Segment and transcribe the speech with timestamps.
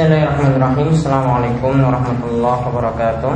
[0.00, 3.32] Bismillahirrahmanirrahim Assalamualaikum warahmatullahi wabarakatuh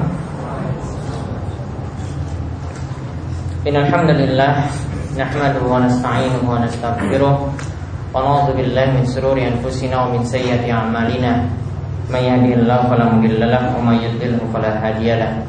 [3.68, 4.72] Innalhamdulillah
[5.12, 11.52] Nahmaduhu wa nasta'inuhu wa nasta'firuh Wa na'udhu billahi min sururi anfusina wa min sayyati amalina
[12.08, 15.44] Man yahdihillahu falamudillalah Wa man yudhilhu falahadiyalah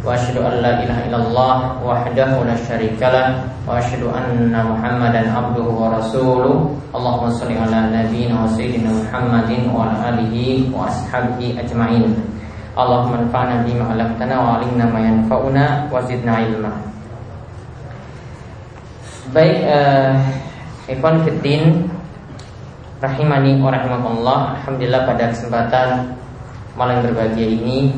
[0.00, 1.54] Ilaha illallah
[1.84, 9.70] Wahdahu la syarikalah Wa ashadu anna muhammadan abduhu wa rasuluh ala nabiyina wa sayyidina Muhammadin
[9.70, 12.18] wa ala alihi wa ashabihi ajma'in.
[12.74, 16.72] Allahumma anfa'na bima 'allamtana wa 'allimna ma yanfa'una wa zidna ilma.
[19.30, 20.18] Baik, uh,
[20.90, 21.86] Ikhwan Fiddin
[22.98, 25.88] Rahimani wa rahimakumullah Alhamdulillah pada kesempatan
[26.74, 27.94] malam berbahagia ini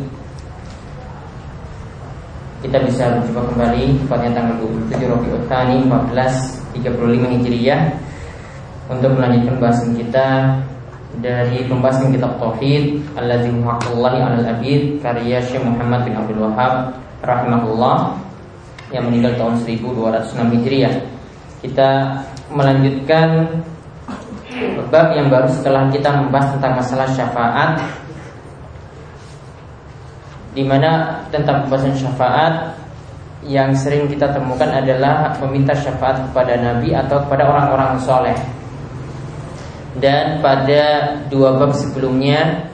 [2.63, 4.55] Kita bisa berjumpa kembali Tepatnya tanggal
[4.87, 7.83] 27 Rabiul Tsani 1435 Hijriah
[8.87, 10.27] untuk melanjutkan bahasan kita
[11.19, 16.95] dari pembahasan kitab Tauhid Alladzi Muhaqqullahi 'alal Abid karya Syekh Muhammad bin Abdul Wahab
[17.27, 18.15] rahimahullah
[18.95, 20.95] yang meninggal tahun 1206 Hijriah.
[21.67, 21.91] Kita
[22.53, 23.59] melanjutkan
[24.93, 27.71] bab yang baru setelah kita membahas tentang masalah syafaat
[30.53, 32.77] di mana tentang pembahasan syafaat
[33.43, 38.39] yang sering kita temukan adalah meminta syafaat kepada nabi atau kepada orang-orang soleh
[39.99, 42.69] dan pada dua bab sebelumnya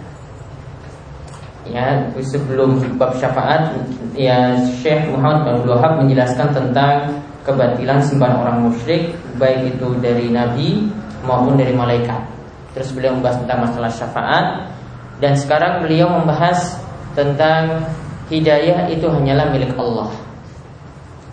[1.67, 3.75] ya sebelum bab syafaat
[4.15, 10.85] ya Syekh Muhammad bin Wahab menjelaskan tentang kebatilan sembahan orang musyrik baik itu dari nabi
[11.25, 12.21] maupun dari malaikat.
[12.77, 14.47] Terus beliau membahas tentang masalah syafaat
[15.19, 16.79] dan sekarang beliau membahas
[17.13, 17.87] tentang
[18.29, 20.11] hidayah itu hanyalah milik Allah.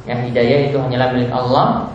[0.06, 1.90] Ya hidayah itu hanyalah milik Allah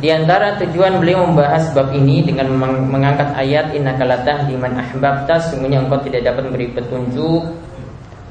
[0.00, 2.56] di antara tujuan beliau membahas bab ini dengan
[2.88, 7.44] mengangkat ayat innakalatah liman ahbabta sungguhnya engkau tidak dapat memberi petunjuk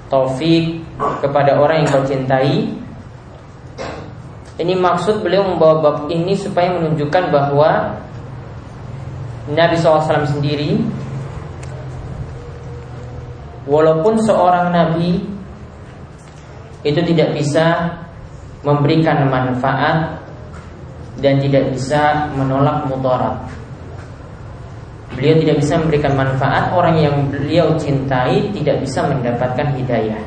[0.10, 0.82] taufik
[1.22, 2.74] kepada orang yang kau cintai.
[4.58, 8.02] Ini maksud beliau membawa bab ini supaya menunjukkan bahwa
[9.54, 10.82] Nabi SAW sendiri
[13.68, 15.20] Walaupun seorang Nabi
[16.86, 17.96] Itu tidak bisa
[18.60, 20.20] Memberikan manfaat
[21.24, 23.40] dan tidak bisa menolak mudarat.
[25.16, 30.24] Beliau tidak bisa memberikan manfaat orang yang beliau cintai tidak bisa mendapatkan hidayah.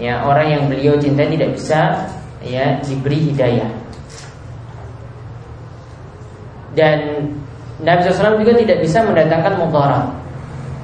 [0.00, 1.80] Ya, orang yang beliau cintai tidak bisa
[2.40, 3.70] ya diberi hidayah.
[6.72, 7.28] Dan
[7.84, 10.08] Nabi SAW juga tidak bisa mendatangkan mudarat.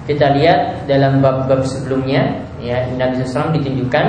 [0.09, 4.07] Kita lihat dalam bab-bab sebelumnya, ya Nabi SAW ditunjukkan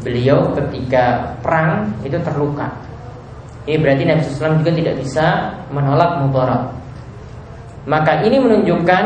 [0.00, 2.72] beliau ketika perang itu terluka
[3.62, 5.26] ini berarti Nabi SAW juga tidak bisa
[5.70, 6.74] menolak mudarat.
[7.86, 9.04] Maka ini menunjukkan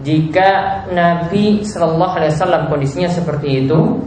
[0.00, 0.48] jika
[0.88, 4.00] Nabi Shallallahu Alaihi Wasallam kondisinya seperti itu,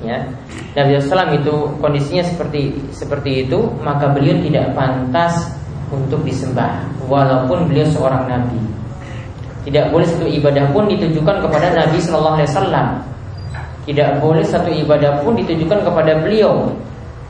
[0.00, 0.24] ya,
[0.72, 1.54] Nabi SAW itu
[1.84, 5.52] kondisinya seperti seperti itu, maka beliau tidak pantas
[5.92, 6.80] untuk disembah,
[7.12, 8.79] walaupun beliau seorang Nabi.
[9.60, 12.86] Tidak boleh satu ibadah pun ditujukan kepada Nabi Shallallahu Alaihi Wasallam.
[13.84, 16.68] Tidak boleh satu ibadah pun ditujukan kepada beliau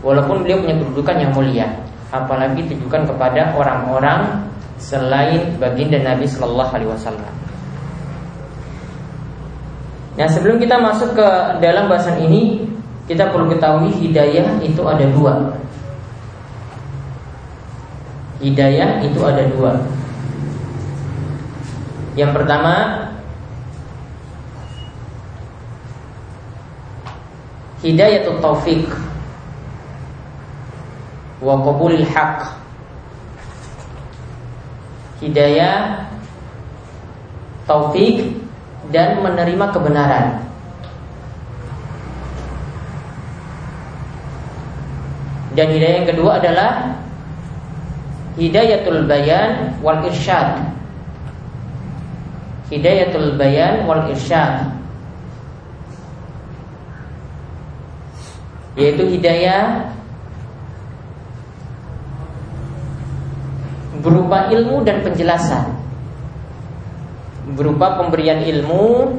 [0.01, 1.67] Walaupun beliau punya kedudukan yang mulia.
[2.11, 4.47] Apalagi tujukan kepada orang-orang
[4.81, 7.35] Selain baginda Nabi Shallallahu Alaihi Wasallam.
[10.19, 12.63] Nah sebelum kita masuk ke dalam bahasan ini
[13.11, 15.35] Kita perlu ketahui hidayah itu ada dua.
[18.39, 19.75] Hidayah itu ada dua
[22.19, 22.75] Yang pertama
[27.81, 28.85] Hidayatul taufik
[31.41, 32.61] wa qabulil haq
[35.25, 36.05] hidayah
[37.65, 38.37] taufik
[38.93, 40.45] dan menerima kebenaran.
[45.57, 47.01] Dan hidayah yang kedua adalah
[48.37, 50.69] hidayatul bayan wal irsyad
[52.71, 54.71] hidayatul bayan wal irsyad.
[58.79, 59.91] Yaitu hidayah
[64.01, 65.75] berupa ilmu dan penjelasan.
[67.59, 69.11] Berupa pemberian ilmu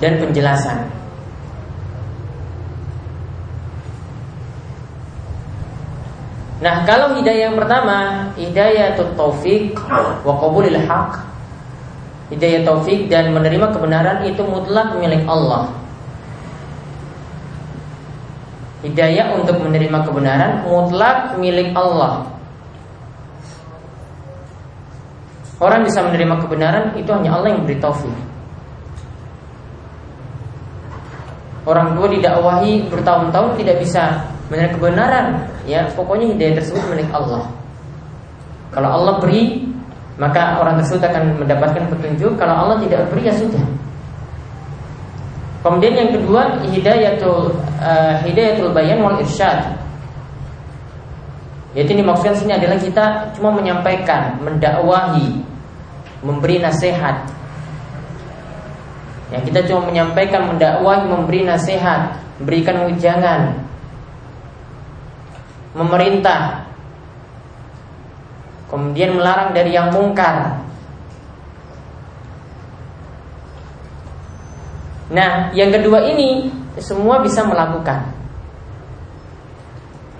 [0.00, 0.88] dan penjelasan.
[6.56, 9.76] Nah kalau hidayah yang pertama Hidayah taufik
[10.24, 11.35] Wa qabulil haq
[12.32, 15.70] Hidayah taufik dan menerima kebenaran Itu mutlak milik Allah
[18.82, 22.36] Hidayah untuk menerima kebenaran Mutlak milik Allah
[25.56, 28.12] Orang bisa menerima kebenaran itu hanya Allah yang beri taufik.
[31.64, 34.02] Orang tua didakwahi bertahun-tahun tidak bisa
[34.52, 35.26] menerima kebenaran,
[35.64, 37.48] ya pokoknya hidayah tersebut milik Allah.
[38.70, 39.64] Kalau Allah beri,
[40.16, 42.40] maka orang tersebut akan mendapatkan petunjuk.
[42.40, 43.64] Kalau Allah tidak beri ya sudah.
[45.60, 47.52] Kemudian yang kedua hidayatul
[47.82, 49.76] uh, hidayatul bayan wal irsyad.
[51.76, 55.44] Yaitu dimaksudkan sini adalah kita cuma menyampaikan, mendakwahi,
[56.24, 57.28] memberi nasihat.
[59.28, 63.40] Ya, kita cuma menyampaikan, mendakwahi, memberi nasihat, memberikan ujangan,
[65.76, 66.65] memerintah,
[68.66, 70.62] kemudian melarang dari yang mungkar.
[75.06, 76.50] Nah, yang kedua ini
[76.82, 78.10] semua bisa melakukan.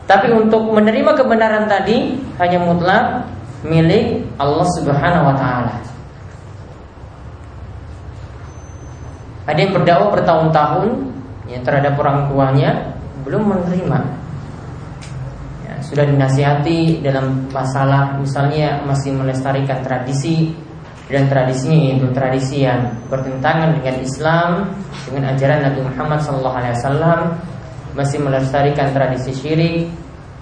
[0.07, 3.27] Tapi untuk menerima kebenaran tadi hanya mutlak
[3.67, 5.75] milik Allah Subhanahu wa taala.
[9.47, 10.91] Ada yang berdakwah bertahun-tahun
[11.51, 12.71] ya terhadap orang tuanya
[13.27, 14.16] belum menerima.
[15.87, 20.51] Sudah dinasihati dalam masalah misalnya masih melestarikan tradisi
[21.07, 24.51] dan tradisinya itu tradisi yang bertentangan dengan Islam,
[25.07, 27.23] dengan ajaran Nabi Muhammad SAW
[27.95, 29.87] masih melestarikan tradisi syirik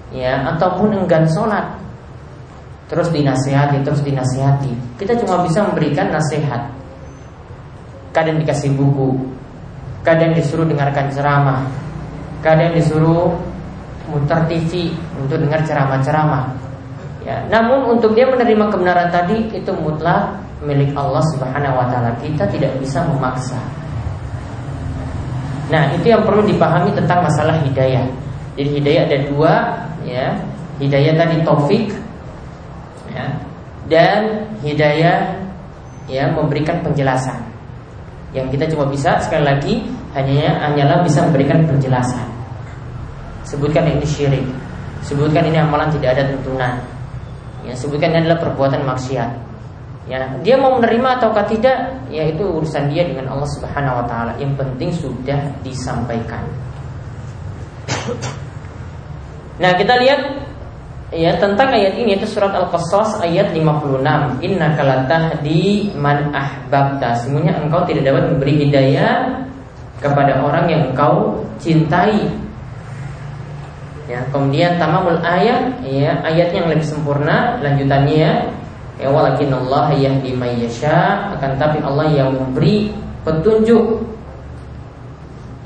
[0.09, 1.77] ya ataupun enggan sholat
[2.89, 4.97] terus dinasihati terus dinasihati.
[4.97, 6.73] Kita cuma bisa memberikan nasihat.
[8.09, 9.35] Kadang dikasih buku
[10.05, 11.65] kadang disuruh dengarkan ceramah
[12.45, 13.33] kadang disuruh
[14.11, 16.51] muter TV untuk dengar ceramah-ceramah
[17.25, 22.45] ya namun untuk dia menerima kebenaran tadi itu mutlak milik Allah Subhanahu wa taala kita
[22.49, 23.57] tidak bisa memaksa
[25.69, 28.05] Nah itu yang perlu dipahami tentang masalah hidayah.
[28.53, 29.53] Jadi hidayah ada dua,
[30.05, 30.37] ya.
[30.77, 31.85] Hidayah tadi taufik,
[33.09, 33.25] ya.
[33.89, 35.33] Dan hidayah
[36.05, 37.37] ya memberikan penjelasan.
[38.35, 39.73] Yang kita cuma bisa sekali lagi
[40.13, 42.34] hanya hanyalah bisa memberikan penjelasan.
[43.45, 44.45] Sebutkan ini syirik,
[45.05, 46.81] sebutkan ini amalan tidak ada tuntunan.
[47.65, 49.31] Ya, sebutkan ini adalah perbuatan maksiat.
[50.05, 54.37] Ya, dia mau menerima ataukah tidak, ya itu urusan dia dengan Allah Subhanahu wa taala.
[54.37, 56.45] Yang penting sudah disampaikan.
[59.55, 60.21] Nah, kita lihat
[61.15, 64.43] ya tentang ayat ini itu surat Al-Qasas ayat 56.
[64.45, 67.17] Innaka latahdi man ahbabta.
[67.17, 69.41] Semuanya engkau tidak dapat memberi hidayah
[70.03, 72.29] kepada orang yang engkau cintai.
[74.15, 78.47] Ya, kemudian tamamul ayat ya ayat yang lebih sempurna lanjutannya
[78.95, 79.11] Ya.
[79.11, 82.95] Walakin Allah yahdi may yasha akan tapi Allah yang memberi
[83.27, 84.07] petunjuk.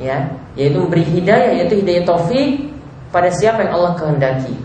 [0.02, 2.74] Ya yaitu memberi hidayah yaitu hidayah taufik
[3.14, 4.58] pada siapa yang Allah kehendaki.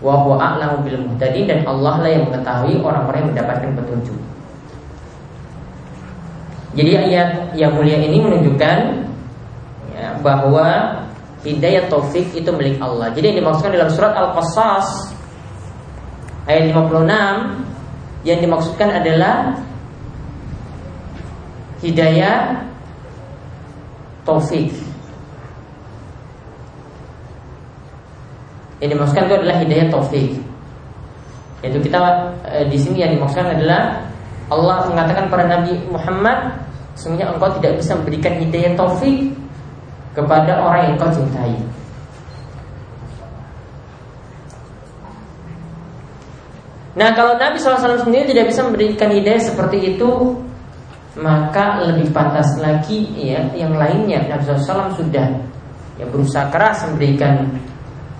[0.00, 4.18] Wa huwa a'lamu bil dan Allah lah yang mengetahui orang-orang yang mendapatkan petunjuk.
[6.78, 8.78] Jadi ayat yang mulia ini menunjukkan
[9.92, 10.94] ya, bahwa
[11.44, 13.08] hidayah taufik itu milik Allah.
[13.16, 14.88] Jadi yang dimaksudkan dalam surat Al-Qasas
[16.44, 19.56] ayat 56 yang dimaksudkan adalah
[21.80, 22.60] hidayah
[24.28, 24.68] taufik.
[28.80, 30.30] Yang dimaksudkan itu adalah hidayah taufik.
[31.60, 31.98] Yaitu kita
[32.48, 34.00] e, di sini yang dimaksudkan adalah
[34.48, 36.56] Allah mengatakan pada Nabi Muhammad,
[36.96, 39.39] sebenarnya engkau tidak bisa memberikan hidayah taufik
[40.16, 41.54] kepada orang yang engkau cintai.
[46.98, 50.10] Nah kalau Nabi SAW sendiri tidak bisa memberikan hidayah seperti itu
[51.14, 55.26] Maka lebih pantas lagi ya yang lainnya Nabi SAW sudah
[55.98, 57.46] ya, berusaha keras memberikan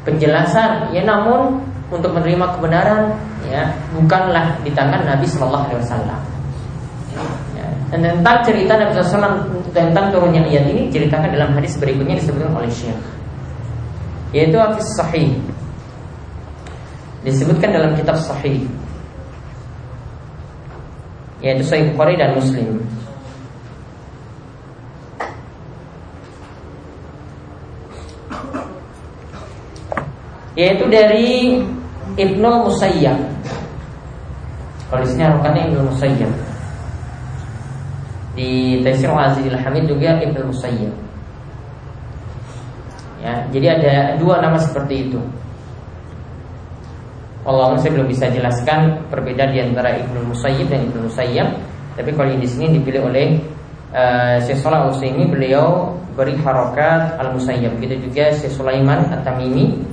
[0.07, 3.11] penjelasan Ya namun untuk menerima kebenaran
[3.51, 3.67] ya
[3.99, 6.30] bukanlah di tangan Nabi Shallallahu.
[7.91, 12.71] Dan tentang cerita Nabi SAW tentang turunnya ayat ini ceritakan dalam hadis berikutnya disebutkan oleh
[12.71, 12.99] Syekh
[14.31, 15.35] yaitu hadis sahih
[17.27, 18.63] disebutkan dalam kitab sahih
[21.41, 22.85] yaitu Sahih Bukhari dan Muslim.
[30.53, 31.57] Yaitu dari
[32.21, 33.17] Ibnu Musayyab.
[34.93, 36.50] Kalau di sini Ibnu Musayyab.
[38.41, 40.97] Di Tafsir Azizil Hamid juga Ibnu Musayyab.
[43.21, 45.21] Ya, jadi ada dua nama seperti itu.
[47.45, 51.53] Allah saya belum bisa jelaskan perbedaan di antara Ibnu Musayyib dan Ibnu Musayyab.
[52.01, 53.45] Tapi kalau di sini dipilih oleh
[53.93, 54.65] uh, Syekh
[55.05, 57.77] ini beliau beri harokat Al Musayyab.
[57.77, 59.85] Begitu juga Syekh Sulaiman At-Tamimi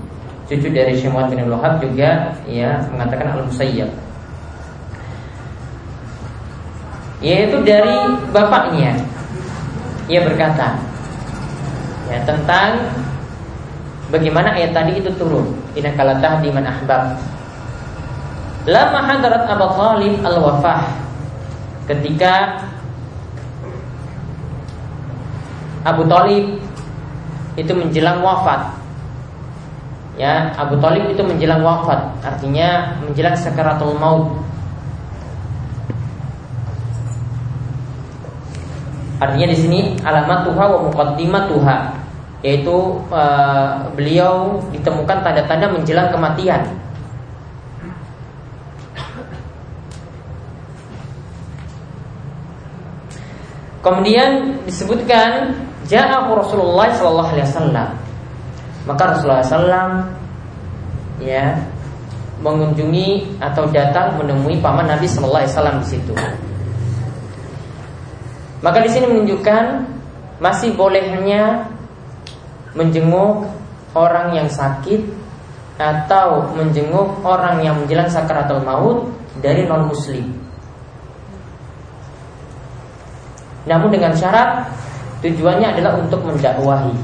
[0.48, 3.92] cucu dari Syekh Muhammad bin Wahab juga ya mengatakan Al Musayyab.
[7.22, 7.98] Yaitu dari
[8.30, 8.94] bapaknya.
[10.08, 10.80] Ia berkata,
[12.08, 12.80] ya tentang
[14.14, 15.52] bagaimana ayat tadi itu turun.
[15.76, 17.20] Inna tahdi man ahbab.
[18.68, 20.82] Lama hadarat Abu Talib al-wafah
[21.88, 22.64] ketika
[25.88, 26.60] Abu Talib
[27.56, 28.76] itu menjelang wafat.
[30.18, 34.36] Ya, Abu Talib itu menjelang wafat, artinya menjelang sakaratul maut.
[39.18, 41.78] Artinya di sini alamat tuha wa tuha
[42.46, 46.62] yaitu uh, beliau ditemukan tanda-tanda menjelang kematian.
[53.82, 55.56] Kemudian disebutkan
[55.88, 57.90] Ja'a Rasulullah Sallallahu Alaihi Wasallam.
[58.84, 59.92] Maka Rasulullah SAW
[61.24, 61.56] ya
[62.44, 66.14] mengunjungi atau datang menemui paman Nabi Sallallahu Alaihi Wasallam di situ.
[68.66, 69.64] Maka di sini menunjukkan
[70.42, 71.66] masih bolehnya
[72.78, 73.46] menjenguk
[73.98, 75.02] orang yang sakit
[75.78, 79.10] atau menjenguk orang yang menjelang sakaratul maut
[79.42, 80.26] dari non muslim.
[83.70, 84.66] Namun dengan syarat
[85.22, 86.96] tujuannya adalah untuk mendakwahi.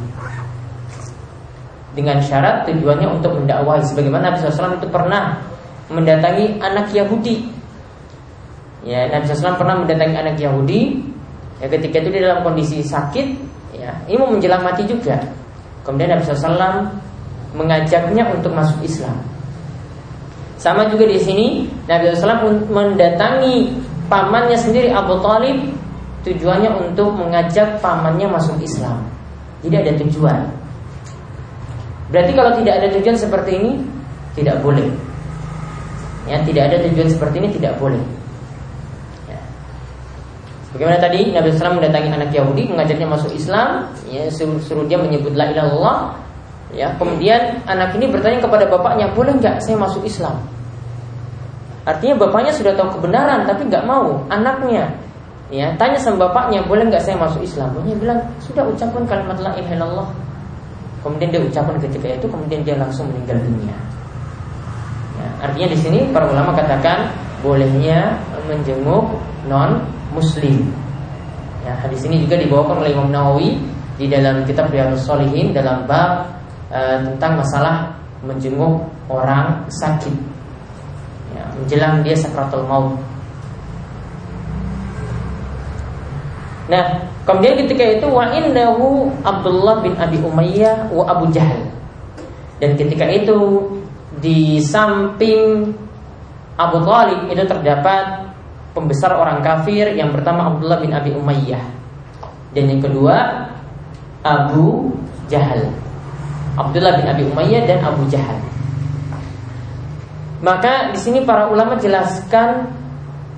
[1.94, 5.38] Dengan syarat tujuannya untuk mendakwahi sebagaimana Nabi SAW itu pernah
[5.94, 7.46] mendatangi anak Yahudi.
[8.82, 11.14] Ya, Nabi SAW pernah mendatangi anak Yahudi.
[11.64, 13.40] Ya, ketika itu dia dalam kondisi sakit,
[13.72, 15.16] ya, ini mau menjelang mati juga.
[15.88, 16.92] Kemudian Nabi SAW
[17.56, 19.16] mengajaknya untuk masuk Islam.
[20.60, 23.72] Sama juga di sini Nabi SAW mendatangi
[24.12, 25.56] pamannya sendiri Abu Talib
[26.28, 29.00] tujuannya untuk mengajak pamannya masuk Islam.
[29.64, 30.40] Jadi ada tujuan.
[32.12, 33.72] Berarti kalau tidak ada tujuan seperti ini
[34.36, 34.92] tidak boleh.
[36.28, 38.04] Ya, tidak ada tujuan seperti ini tidak boleh.
[40.74, 45.38] Bagaimana tadi Nabi SAW mendatangi anak Yahudi mengajaknya masuk Islam, ya, suruh, suruh dia menyebut
[45.38, 45.46] la.
[46.74, 50.42] Ya, kemudian anak ini bertanya kepada bapaknya, boleh nggak saya masuk Islam?
[51.86, 54.90] Artinya bapaknya sudah tahu kebenaran tapi nggak mau anaknya
[55.54, 59.54] ya tanya sama bapaknya boleh nggak saya masuk Islam bapaknya bilang sudah ucapkan kalimat la
[59.54, 60.10] ilaha
[61.06, 63.78] kemudian dia ucapkan ketika itu kemudian dia langsung meninggal dunia
[65.22, 67.14] ya, artinya di sini para ulama katakan
[67.46, 68.18] bolehnya
[68.50, 69.14] menjenguk
[69.46, 70.70] non muslim.
[71.64, 73.58] Ya hadis ini juga dibawakan oleh Imam Nawawi
[73.98, 76.28] di dalam kitab Riyadhus Shalihin dalam bab
[76.68, 77.94] e, tentang masalah
[78.24, 80.16] menjenguk orang sakit.
[81.34, 83.00] Ya, menjelang dia sakratul maut.
[86.72, 86.84] Nah,
[87.28, 91.60] kemudian ketika itu wa innahu Abdullah bin Abi Umayyah wa Abu Jahal.
[92.64, 93.68] Dan ketika itu
[94.24, 95.76] di samping
[96.56, 98.33] Abu Talib itu terdapat
[98.74, 101.64] pembesar orang kafir yang pertama Abdullah bin Abi Umayyah
[102.54, 103.48] dan yang kedua
[104.26, 104.94] Abu
[105.30, 105.70] Jahal.
[106.54, 108.38] Abdullah bin Abi Umayyah dan Abu Jahal.
[110.44, 112.68] Maka di sini para ulama jelaskan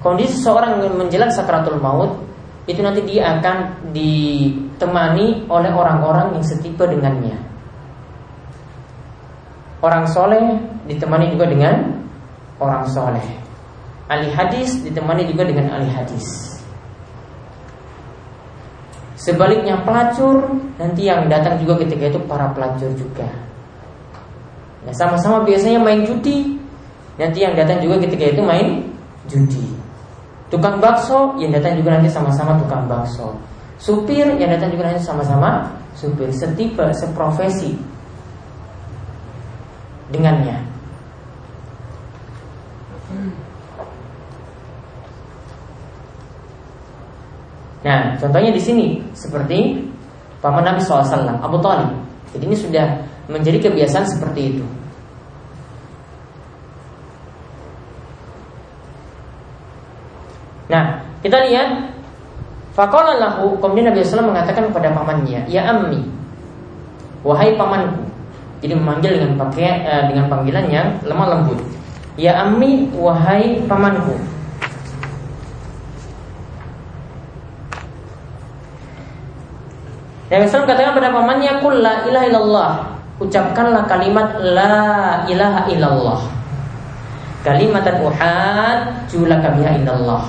[0.01, 2.17] kondisi seorang yang menjelang sakratul maut
[2.65, 7.37] itu nanti dia akan ditemani oleh orang-orang yang setipe dengannya.
[9.85, 10.57] Orang soleh
[10.89, 11.93] ditemani juga dengan
[12.57, 13.44] orang soleh.
[14.05, 16.55] Ahli hadis ditemani juga dengan ahli hadis.
[19.17, 20.45] Sebaliknya pelacur
[20.77, 23.25] nanti yang datang juga ketika itu para pelacur juga.
[24.85, 26.61] Nah sama-sama biasanya main judi.
[27.17, 28.85] Nanti yang datang juga ketika itu main
[29.25, 29.65] judi.
[30.53, 33.33] Tukang bakso yang datang juga nanti sama-sama tukang bakso.
[33.81, 36.29] Supir yang datang juga nanti sama-sama supir.
[36.29, 37.73] Setipe, seprofesi
[40.13, 40.61] dengannya.
[47.85, 49.77] Nah, contohnya di sini seperti
[50.41, 51.93] paman Nabi SAW, Abu Talib.
[52.33, 52.85] Jadi ini sudah
[53.29, 54.65] menjadi kebiasaan seperti itu.
[60.65, 61.93] Nah, kita lihat
[62.75, 66.03] Faqala lahu kemudian Nabi SAW mengatakan kepada pamannya, "Ya ammi,
[67.23, 68.03] wahai pamanku."
[68.59, 71.59] Jadi memanggil dengan pakai eh, dengan panggilan yang lemah lembut.
[72.19, 74.34] "Ya ammi, wahai pamanku."
[80.35, 82.71] Nabi SAW katakan pada pamannya, "Qul la ilaha illallah."
[83.23, 86.19] Ucapkanlah kalimat la ilaha illallah.
[87.47, 90.27] Kalimatan uhad julaka biha indallah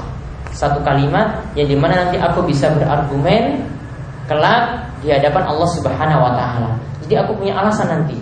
[0.54, 3.66] satu kalimat yang di mana nanti aku bisa berargumen
[4.30, 6.70] kelak di hadapan Allah Subhanahu Wa Taala.
[7.02, 8.18] Jadi aku punya alasan nanti.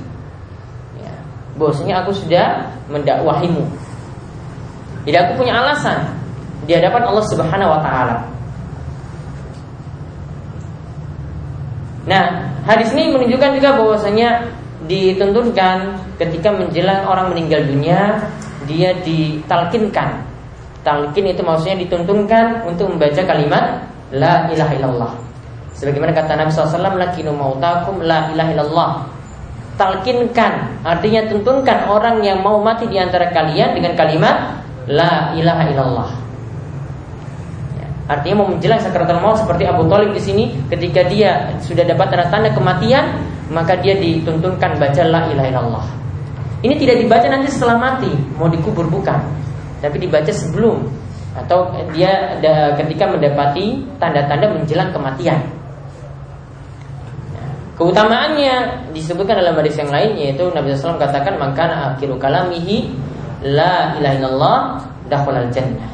[0.97, 1.13] Ya,
[1.61, 3.65] bahwasanya aku sudah mendakwahimu.
[5.05, 6.05] Jadi aku punya alasan
[6.65, 8.17] di hadapan Allah Subhanahu wa taala.
[12.05, 14.45] Nah, hadis ini menunjukkan juga bahwasanya
[14.85, 18.21] dituntunkan ketika menjelang orang meninggal dunia
[18.69, 20.21] dia ditalkinkan.
[20.85, 25.13] Talkin itu maksudnya dituntunkan untuk membaca kalimat la ilaha illallah.
[25.73, 28.91] Sebagaimana kata Nabi SAW, lakinu mautakum la ilaha illallah.
[29.75, 36.24] Talkinkan, artinya tuntunkan orang yang mau mati di antara kalian dengan kalimat la ilaha illallah.
[38.05, 42.53] Artinya mau menjelang sakaratul maut seperti Abu Talib di sini ketika dia sudah dapat tanda-tanda
[42.53, 43.17] kematian
[43.49, 45.87] maka dia dituntunkan baca la ilaha illallah.
[46.65, 48.09] Ini tidak dibaca nanti setelah mati,
[48.41, 49.21] mau dikubur bukan,
[49.85, 50.85] tapi dibaca sebelum
[51.35, 52.41] atau dia
[52.77, 55.41] ketika mendapati tanda-tanda menjelang kematian.
[57.75, 61.67] keutamaannya disebutkan dalam hadis yang lain yaitu Nabi SAW katakan maka
[61.99, 62.87] akhiru kalamihi
[63.43, 64.59] la ilaha illallah
[65.11, 65.91] dakhulal jannah.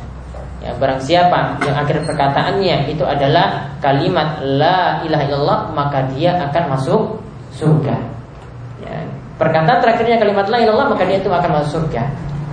[0.71, 6.79] Ya, barang siapa yang akhir perkataannya itu adalah kalimat la ilaha illallah maka dia akan
[6.79, 7.19] masuk
[7.59, 7.99] surga.
[8.79, 9.03] Ya,
[9.35, 12.07] perkataan terakhirnya kalimat la ilallah maka dia itu akan masuk surga.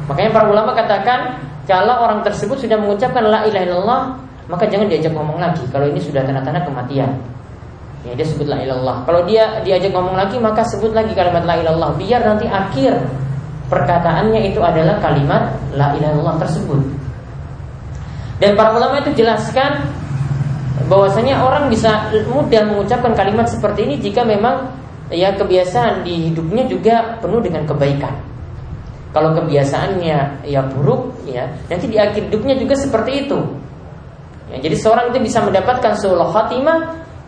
[0.09, 1.37] Makanya para ulama katakan
[1.69, 4.01] kalau orang tersebut sudah mengucapkan la ilaha illallah
[4.49, 7.13] maka jangan diajak ngomong lagi kalau ini sudah tanda-tanda kematian.
[8.01, 9.05] Ya, dia sebut la ilallah.
[9.05, 12.97] Kalau dia diajak ngomong lagi maka sebut lagi kalimat la ilallah biar nanti akhir
[13.69, 16.81] perkataannya itu adalah kalimat la ilaha illallah tersebut.
[18.37, 19.81] Dan para ulama itu jelaskan
[20.85, 24.69] bahwasanya orang bisa mudah mengucapkan kalimat seperti ini jika memang
[25.09, 28.13] ya kebiasaan di hidupnya juga penuh dengan kebaikan.
[29.15, 33.39] Kalau kebiasaannya ya buruk ya, nanti di akhir hidupnya juga seperti itu.
[34.53, 36.79] Ya, jadi seorang itu bisa mendapatkan seolah khatimah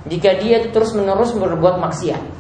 [0.07, 2.38] jika dia terus menerus berbuat maksiat.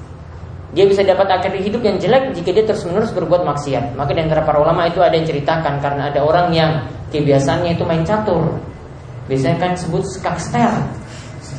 [0.69, 3.97] Dia bisa dapat akhir hidup yang jelek jika dia terus menerus berbuat maksiat.
[3.97, 7.83] Maka di antara para ulama itu ada yang ceritakan karena ada orang yang kebiasaannya itu
[7.89, 8.53] main catur.
[9.25, 10.69] Biasanya kan sebut skakster.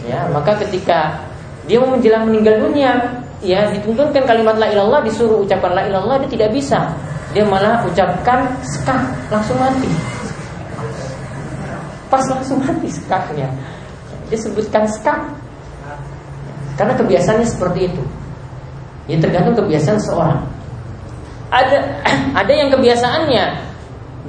[0.07, 1.27] Ya, maka ketika
[1.67, 6.31] dia mau menjelang meninggal dunia, ya dituntunkan kalimat la ilallah disuruh ucapkan la ilallah dia
[6.31, 6.95] tidak bisa.
[7.35, 9.91] Dia malah ucapkan skak langsung mati.
[12.11, 13.51] Pas langsung mati skaknya.
[14.31, 15.19] Dia sebutkan skak
[16.79, 18.03] karena kebiasaannya seperti itu.
[19.11, 20.47] Ya tergantung kebiasaan seorang.
[21.51, 21.79] Ada
[22.41, 23.45] ada yang kebiasaannya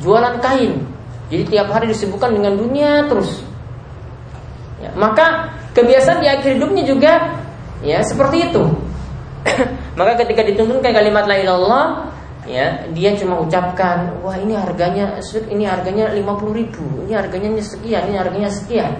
[0.01, 0.81] jualan kain.
[1.29, 3.45] Jadi tiap hari disibukkan dengan dunia terus.
[4.81, 7.13] Ya, maka kebiasaan di akhir hidupnya juga
[7.85, 8.63] ya seperti itu.
[9.99, 11.85] maka ketika dituntunkan kalimat la ilallah
[12.49, 18.17] ya dia cuma ucapkan wah ini harganya ini harganya 50 ribu ini harganya sekian ini
[18.17, 18.97] harganya sekian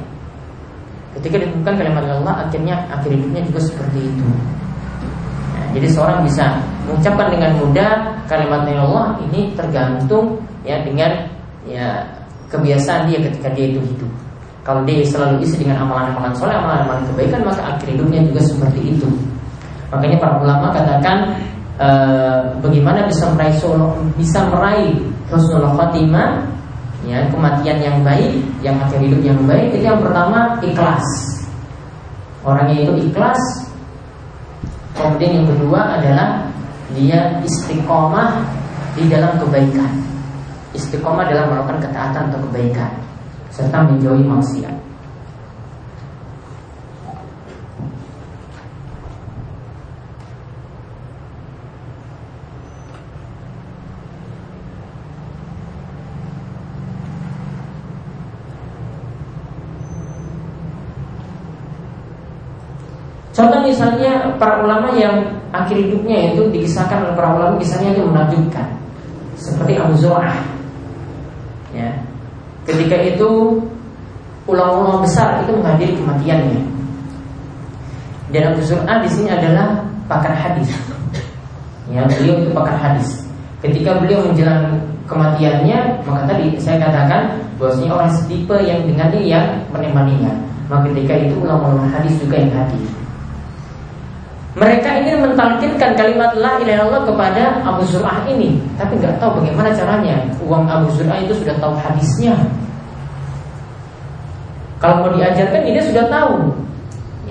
[1.18, 4.28] ketika dituntunkan kalimat la ilallah akhirnya akhir hidupnya juga seperti itu
[5.72, 7.92] jadi seorang bisa mengucapkan dengan mudah
[8.28, 11.32] kalimat la ilallah ini tergantung ya dengan
[11.64, 12.04] ya
[12.52, 14.12] kebiasaan dia ketika dia itu hidup.
[14.62, 19.10] Kalau dia selalu isi dengan amalan-amalan soleh, amalan-amalan kebaikan, maka akhir hidupnya juga seperti itu.
[19.90, 21.18] Makanya para ulama katakan
[21.82, 21.90] e,
[22.62, 23.58] bagaimana bisa meraih
[24.20, 25.02] bisa meraih
[25.34, 26.46] Rasulullah Fatimah,
[27.10, 29.74] ya kematian yang baik, yang akhir hidup yang baik.
[29.74, 31.06] Itu yang pertama ikhlas.
[32.46, 33.71] Orangnya itu ikhlas.
[35.02, 36.46] Kemudian yang kedua adalah
[36.94, 38.46] dia istiqomah
[38.94, 40.12] di dalam kebaikan
[40.72, 42.92] istiqomah dalam melakukan ketaatan atau kebaikan
[43.52, 44.76] serta menjauhi maksiat.
[63.32, 68.70] Contoh misalnya para ulama yang akhir hidupnya itu dikisahkan oleh para ulama misalnya itu menakjubkan
[69.42, 70.38] seperti Abu Zur'ah
[71.72, 71.88] Ya.
[72.68, 73.58] Ketika itu
[74.44, 76.60] ulama-ulama besar itu menghadiri kematiannya.
[78.36, 79.80] Dan Abu Zur'ah di sini adalah
[80.12, 80.68] pakar hadis.
[81.88, 83.24] Ya, beliau itu pakar hadis.
[83.64, 90.32] Ketika beliau menjelang kematiannya, maka tadi saya katakan bahwasanya orang setipe yang dengannya yang menemaninya.
[90.68, 93.01] Maka ketika itu ulama-ulama hadis juga yang hadir.
[94.52, 99.72] Mereka ingin mentalkinkan kalimat la ilaha illallah kepada Abu Zur'ah ini, tapi nggak tahu bagaimana
[99.72, 100.28] caranya.
[100.44, 102.36] Uang Abu Zur'ah itu sudah tahu hadisnya.
[104.84, 106.52] Kalau mau diajarkan dia sudah tahu.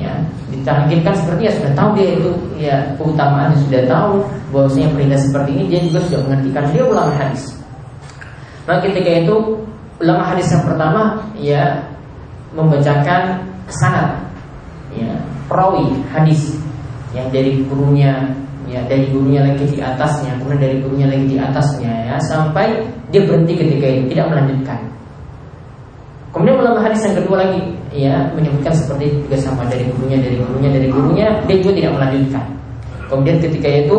[0.01, 0.17] Ya,
[0.49, 4.13] ditalkinkan seperti ya sudah tahu dia itu ya keutamaannya sudah tahu
[4.49, 7.43] bahwasanya perintah seperti ini dia juga sudah mengerti karena dia ulama hadis.
[8.65, 9.37] Maka ketika itu
[10.01, 11.03] ulama hadis yang pertama
[11.37, 11.85] ya
[12.57, 14.17] membacakan sanad
[14.97, 15.13] ya
[15.53, 16.57] perawi hadis
[17.16, 18.12] yang dari gurunya
[18.70, 23.27] ya dari gurunya lagi di atasnya kemudian dari gurunya lagi di atasnya ya sampai dia
[23.27, 24.79] berhenti ketika itu tidak melanjutkan
[26.31, 30.70] Kemudian ulama hadis yang kedua lagi ya menyebutkan seperti juga sama dari gurunya dari gurunya
[30.70, 32.44] dari gurunya dia juga tidak melanjutkan.
[33.11, 33.99] Kemudian ketika itu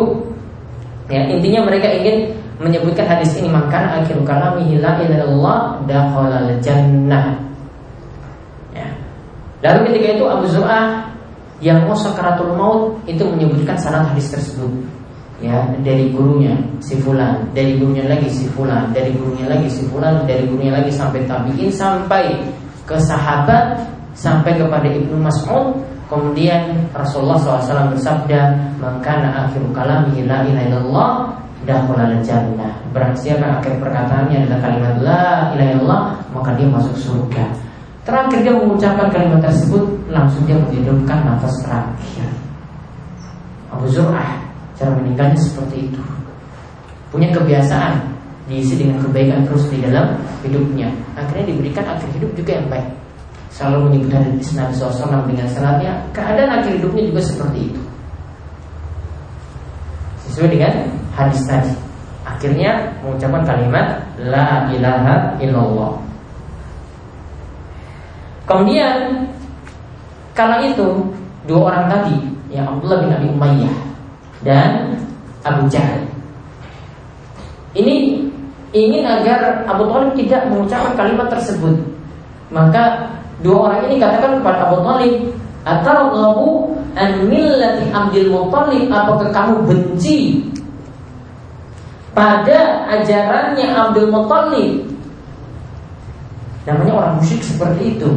[1.12, 2.32] ya intinya mereka ingin
[2.64, 7.36] menyebutkan hadis ini maka akhir kalamihi la ilallah dakhala jannah.
[8.72, 8.88] Ya.
[9.60, 11.11] Lalu ketika itu Abu Zur'ah
[11.62, 14.70] yang sakaratul maut itu menyebutkan sanad hadis tersebut.
[15.42, 20.26] Ya dari gurunya si fulan, dari gurunya lagi si fulan, dari gurunya lagi si fulan,
[20.26, 22.46] dari gurunya lagi sampai tabiin sampai
[22.86, 23.78] ke sahabat
[24.18, 25.78] sampai kepada Ibnu Mas'ud.
[26.12, 28.42] Kemudian Rasulullah SAW bersabda
[28.84, 29.16] maka
[29.48, 31.12] akhir kalamihi la ilaha illallah
[31.64, 32.74] dakhala jannah.
[32.92, 36.04] Barang siapa akhir perkataannya adalah kalimat la ilaha illallah
[36.36, 37.71] maka dia masuk surga
[38.12, 42.28] terakhir dia mengucapkan kalimat tersebut langsung dia menghidupkan nafas terakhir.
[43.72, 46.02] Abu Zur'ah Cara meninggalnya seperti itu.
[47.14, 48.02] Punya kebiasaan
[48.50, 50.90] Diisi dengan kebaikan terus di dalam hidupnya.
[51.14, 52.90] Akhirnya diberikan akhir hidup juga yang baik.
[53.54, 57.82] Selalu menyebutkan Nabi SAW dengan sanatnya Keadaan akhir hidupnya juga seperti itu.
[60.28, 60.74] Sesuai dengan
[61.14, 61.72] hadis tadi.
[62.26, 66.11] Akhirnya mengucapkan kalimat La ilaha illallah
[68.52, 69.24] Kemudian
[70.36, 71.08] Kala itu
[71.48, 72.20] Dua orang tadi
[72.52, 73.76] Yang Abdullah bin Abi Umayyah
[74.42, 74.98] dan
[75.46, 76.02] Abu Jahal.
[77.78, 78.20] Ini
[78.74, 81.78] ingin agar Abu Talib tidak mengucapkan kalimat tersebut.
[82.52, 83.08] Maka
[83.40, 85.14] dua orang ini katakan kepada Abu Talib,
[85.64, 88.92] "Atarghabu an millati Abdul Muttalib?
[88.92, 90.44] Apakah kamu benci
[92.12, 94.84] pada ajarannya Abdul Muttalib?"
[96.68, 98.10] Namanya orang musyrik seperti itu.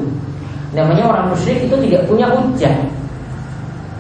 [0.75, 2.77] Namanya orang musyrik itu tidak punya hujah.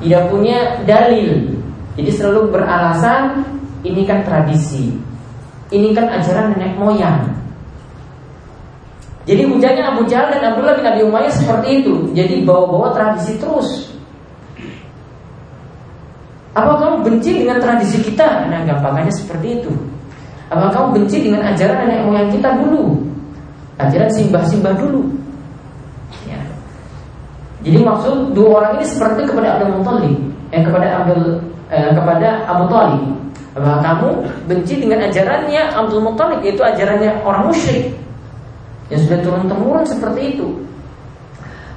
[0.02, 1.54] Tidak punya dalil
[1.94, 3.46] jadi selalu beralasan
[3.86, 4.90] ini kan tradisi,
[5.70, 7.30] ini kan ajaran nenek moyang.
[9.24, 12.12] Jadi hujannya Abu Jahal dan Abdullah bin Abi Umayyah seperti itu.
[12.12, 13.88] Jadi bawa-bawa tradisi terus.
[16.52, 18.46] Apa kamu benci dengan tradisi kita?
[18.52, 19.72] Nah, gampangannya seperti itu.
[20.52, 23.00] Apa kamu benci dengan ajaran nenek moyang kita dulu?
[23.80, 25.08] Ajaran simbah-simbah dulu.
[27.64, 30.16] Jadi maksud dua orang ini seperti kepada Abdul Muttalib,
[30.52, 31.40] eh kepada Abdul
[31.72, 33.02] eh, kepada Abu Talib.
[33.54, 34.08] Bahwa kamu
[34.50, 37.96] benci dengan ajarannya Abdul Muttalib yaitu ajarannya orang musyrik.
[38.92, 40.48] Yang sudah turun temurun seperti itu.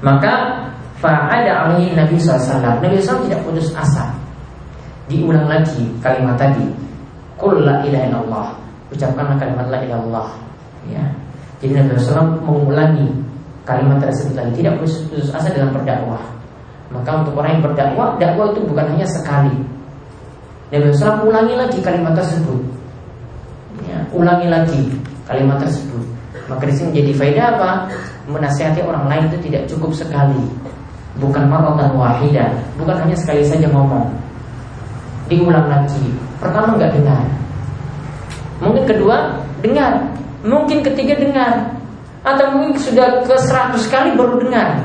[0.04, 0.60] Maka
[1.00, 4.12] fa'ada alaihi Nabi SAW Nabi SAW tidak putus asa.
[5.08, 6.67] Diulang lagi kalimat tadi.
[7.39, 8.47] Qul la ilaha illallah.
[8.91, 10.28] Ucapkanlah kalimat la ilallah
[10.91, 11.04] ya.
[11.63, 13.08] Jadi Nabi SAW mengulangi
[13.67, 16.23] kalimat tersebut lagi tidak putus asa dalam berdakwah.
[16.88, 19.51] Maka untuk orang yang berdakwah dakwah itu bukan hanya sekali.
[20.71, 22.60] Nabi SAW ulangi lagi kalimat tersebut.
[23.84, 24.82] Ya, Ulangi lagi
[25.27, 26.03] kalimat tersebut.
[26.47, 27.71] Maka di sini menjadi faedah apa?
[28.32, 30.47] Menasihati orang lain itu tidak cukup sekali.
[31.17, 34.08] Bukan maratan wahidah Bukan hanya sekali saja ngomong.
[35.27, 36.08] Diulang lagi.
[36.39, 37.23] Pertama nggak dengar.
[38.63, 40.08] Mungkin kedua dengar.
[40.47, 41.77] Mungkin ketiga dengar
[42.25, 44.82] Atau mungkin sudah ke seratus kali baru dengar.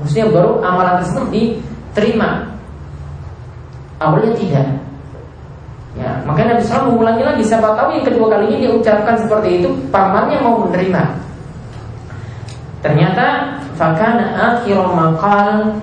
[0.00, 2.50] Maksudnya baru amalan tersebut diterima.
[4.02, 4.68] Awalnya tidak.
[5.94, 9.70] Ya, maka Nabi SAW mengulangi lagi Siapa tahu yang kedua kalinya dia ucapkan seperti itu
[9.94, 11.02] Pamannya mau menerima.
[12.82, 13.26] Ternyata
[13.78, 15.78] Fakana akhir makal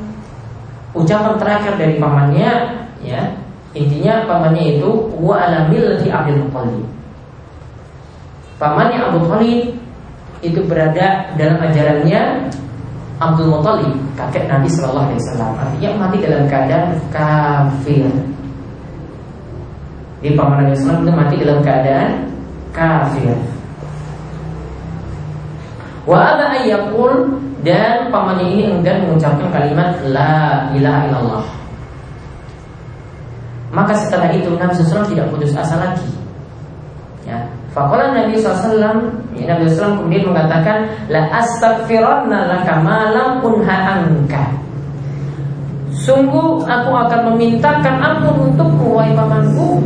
[0.92, 2.52] Ucapan terakhir dari pamannya
[3.00, 3.24] ya
[3.72, 6.84] Intinya pamannya itu Wa ala millati Abdul Muttalib.
[8.60, 9.81] Pamannya Abu Talib
[10.42, 12.50] Itu berada dalam ajarannya
[13.22, 18.10] Abdul Muttalib Kakek Nabi Sallallahu Alaihi Wasallam Artinya mati dalam keadaan kafir
[20.22, 22.30] di paman Nabi SAW itu mati dalam keadaan
[22.70, 23.34] kafir.
[26.06, 31.46] Wa aba ayyakul dan pamannya ini enggan mengucapkan kalimat la ilaha illallah.
[33.74, 36.06] Maka setelah itu Nabi SAW tidak putus asa lagi.
[37.26, 37.42] Ya.
[37.72, 38.84] Fakola Nabi SAW
[39.32, 44.44] Nabi SAW kemudian mengatakan La astagfiranna laka malam unha angka
[45.96, 49.80] Sungguh aku akan memintakan ampun untukmu wahai pamanku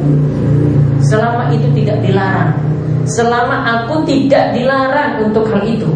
[1.06, 2.58] Selama itu tidak dilarang.
[3.06, 5.91] Selama aku tidak dilarang untuk hal itu.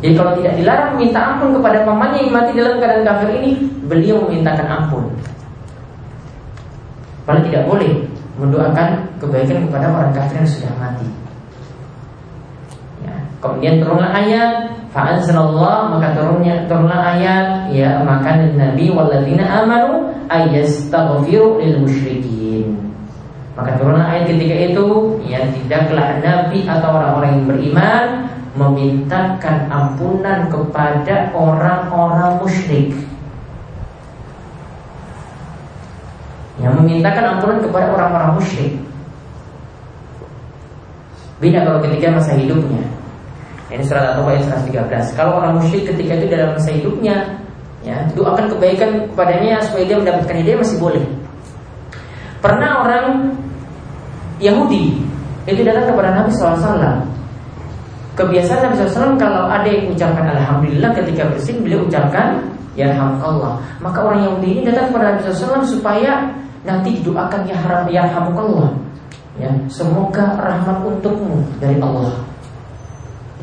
[0.00, 3.50] Jadi kalau tidak dilarang minta ampun kepada pamannya yang mati dalam keadaan kafir ini
[3.84, 5.04] Beliau memintakan ampun.
[7.28, 11.08] Paling tidak boleh mendoakan kebaikan kepada orang kafir yang sudah mati
[13.06, 13.14] ya.
[13.38, 21.82] Kemudian turunlah ayat Fa'anzalallah maka turunnya turunlah ayat ya maka Nabi waladina amanu ayastaghfiru lil
[21.82, 22.78] musyrikin.
[23.58, 28.04] Maka turunlah ayat ketika itu ya tidaklah Nabi atau orang-orang yang beriman
[28.54, 32.94] memintakan ampunan kepada orang-orang musyrik.
[36.62, 38.74] Yang memintakan ampunan kepada orang-orang musyrik.
[41.42, 42.84] Beda kalau ketika masa hidupnya.
[43.74, 45.18] Ini surat atau ayat 113.
[45.18, 47.16] Kalau orang musyrik ketika itu dalam masa hidupnya,
[47.82, 51.04] ya doakan kebaikan kepadanya supaya dia mendapatkan hidayah masih boleh.
[52.38, 53.06] Pernah orang
[54.38, 55.00] Yahudi
[55.50, 57.02] itu datang kepada Nabi SAW.
[58.14, 63.62] Kebiasaan Nabi SAW kalau ada yang ucapkan Alhamdulillah ketika bersin beliau ucapkan Ya Allah.
[63.78, 66.26] Maka orang Yahudi ini datang kepada Nabi SAW supaya
[66.64, 67.60] nanti didoakan Ya
[68.18, 68.72] Allah.
[69.34, 72.24] Ya, semoga rahmat untukmu dari Allah.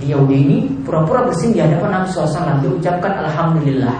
[0.02, 3.98] Di Yahudi ini pura-pura bersin di hadapan Nabi SAW Dia ucapkan Alhamdulillah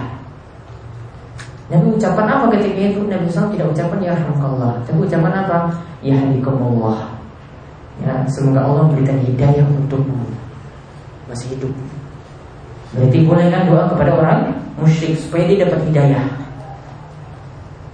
[1.70, 3.06] Nabi ucapkan apa ketika itu?
[3.06, 5.56] Nabi SAW tidak ucapkan Ya Allah Tapi ucapan apa?
[6.02, 6.98] Ya Allah
[8.02, 10.26] Ya, semoga Allah memberikan hidayah untukmu
[11.30, 11.70] Masih hidup
[12.98, 14.40] Berarti boleh kan doa kepada orang
[14.74, 16.24] musyrik Supaya dia dapat hidayah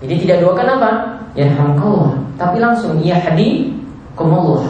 [0.00, 0.90] Jadi tidak doakan apa?
[1.36, 3.72] Ya Allah Tapi langsung Ya hadi
[4.16, 4.64] Allah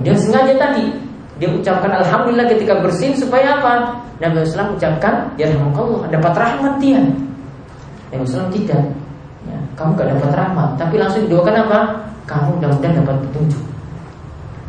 [0.00, 1.00] Dia sengaja tadi
[1.40, 3.96] dia ucapkan Alhamdulillah ketika bersin supaya apa?
[4.20, 7.00] Nabi Muhammad ucapkan Ya Allah dapat rahmat dia.
[8.12, 8.82] Nabi Muhammad tidak.
[9.48, 10.68] Ya, Kamu gak dapat rahmat.
[10.76, 11.80] Tapi langsung didoakan apa?
[12.28, 13.64] Kamu mudah-mudahan dapat petunjuk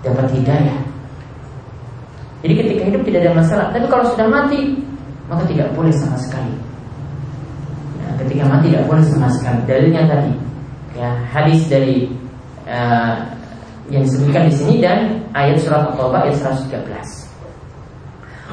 [0.01, 0.79] Dapat hidayah.
[2.41, 4.73] Jadi ketika hidup tidak ada masalah Tapi kalau sudah mati
[5.27, 6.55] Maka tidak boleh sama sekali.
[7.99, 9.59] Ya, Ketika mati tidak boleh sama sekali.
[9.67, 10.31] Dalilnya tadi
[10.97, 12.11] ya Hadis dari
[12.67, 13.15] uh,
[13.91, 17.31] yang disebutkan di sini dan ayat surat At-Taubah ayat 113.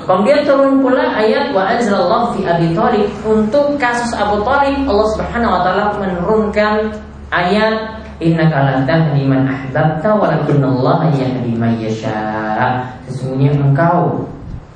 [0.08, 5.52] Kemudian turun pula ayat wa anzalallahu fi Abi Thalib untuk kasus Abu Thalib Allah Subhanahu
[5.52, 6.96] wa taala menurunkan
[7.28, 12.88] ayat innaka la tahdi man ahbabta walakinallaha yahdi man yasha.
[13.10, 14.24] Sesungguhnya engkau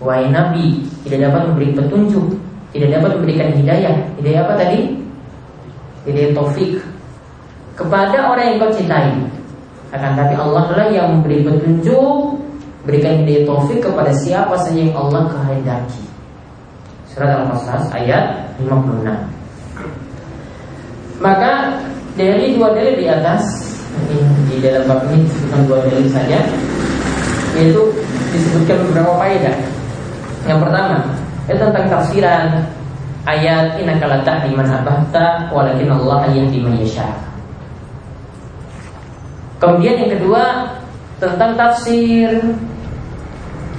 [0.04, 2.26] wahai nabi tidak dapat memberi petunjuk,
[2.76, 3.94] tidak dapat memberikan hidayah.
[4.20, 4.80] Hidayah apa tadi?
[6.04, 6.82] Hidayah taufik
[7.76, 9.12] kepada orang yang kau cintai.
[9.92, 12.40] Akan tapi Allah lah yang memberi petunjuk
[12.82, 16.02] Berikan hidayah taufik kepada siapa saja yang Allah kehendaki.
[17.06, 21.78] Surat Al-Qasas ayat 56 Maka
[22.16, 23.70] dari dua dalil di atas
[24.50, 26.40] Di dalam bab ini disebutkan dua dalil saja
[27.54, 27.82] Yaitu
[28.32, 29.56] disebutkan beberapa faedah.
[30.48, 30.96] Yang pertama
[31.46, 32.46] Itu tentang tafsiran
[33.22, 37.31] Ayat Inna la di mana abahta Walakin Allah yahdi man yasha'
[39.62, 40.74] Kemudian yang kedua
[41.22, 42.34] tentang tafsir.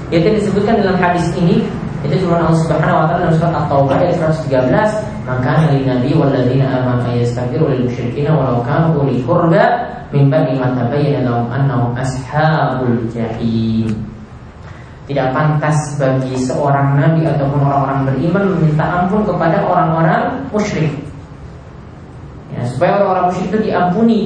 [0.07, 1.67] Yaitu disebutkan dalam hadis ini.
[2.07, 6.83] Itu cuma Allah Subhanahu wa taala dalam surat At-Taubah ayat 113 maka nabi nabi walladzina
[6.83, 13.07] amanu yastaghfiru lil musyrikin walau kanu uli qurba min ba'di ma tabayyana lahum annahum ashabul
[13.07, 13.87] jahim.
[15.07, 20.91] Tidak pantas bagi seorang nabi ataupun orang-orang beriman meminta ampun kepada orang-orang musyrik.
[22.51, 24.19] Ya, supaya orang-orang musyrik itu diampuni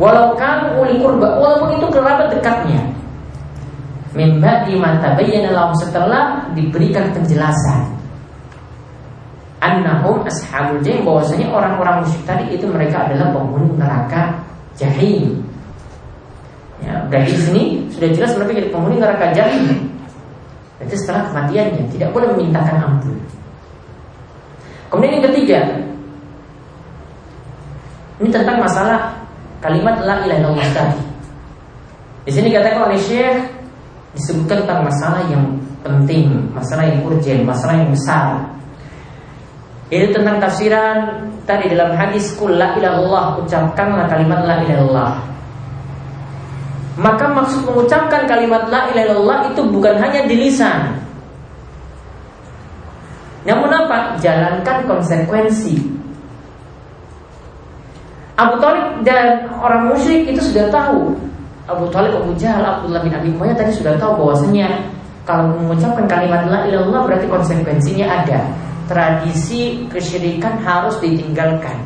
[0.00, 2.80] Walau kan uli kurba, walaupun itu kerabat dekatnya.
[4.16, 8.00] Mimba di mata lahum setelah diberikan penjelasan.
[9.60, 14.40] Annahum ashabul jahim bahwasanya orang-orang musyrik tadi itu mereka adalah penghuni neraka
[14.72, 15.36] jahim.
[16.80, 19.84] Ya, dari sini sudah jelas mereka jadi penghuni neraka jahim.
[20.80, 23.20] Itu setelah kematiannya tidak boleh memintakan ampun.
[24.88, 25.60] Kemudian yang ketiga,
[28.16, 29.19] ini tentang masalah
[29.60, 31.00] kalimat la ilaha illallah tadi.
[32.24, 33.38] Di sini katakan oleh Syekh
[34.16, 35.44] disebutkan tentang masalah yang
[35.80, 38.26] penting, masalah yang urgent, masalah yang besar.
[39.90, 40.96] Itu tentang tafsiran
[41.48, 45.12] tadi dalam hadis kul la ilallah ucapkanlah kalimat la ilallah.
[47.00, 51.00] Maka maksud mengucapkan kalimat la ilallah itu bukan hanya di lisan.
[53.48, 54.20] Namun apa?
[54.20, 55.80] Jalankan konsekuensi
[58.40, 61.12] Abu Talib dan orang musyrik itu sudah tahu.
[61.68, 64.80] Abu Talib, Abu Jahal, Abdullah bin Abi Umayyah tadi sudah tahu bahwasanya
[65.28, 68.40] kalau mengucapkan kalimat la ilallah berarti konsekuensinya ada.
[68.88, 71.78] Tradisi kesyirikan harus ditinggalkan.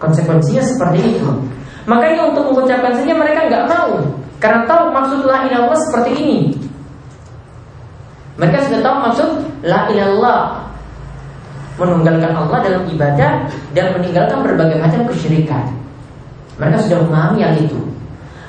[0.00, 1.28] Konsekuensinya seperti itu.
[1.84, 4.00] Makanya untuk mengucapkan saja mereka nggak tahu
[4.40, 6.38] karena tahu maksud la ilallah seperti ini.
[8.38, 9.28] Mereka sudah tahu maksud
[9.66, 10.66] la ilallah
[11.76, 13.32] menunggalkan Allah dalam ibadah
[13.76, 15.64] dan meninggalkan berbagai macam kesyirikan.
[16.56, 17.80] Mereka sudah memahami hal itu.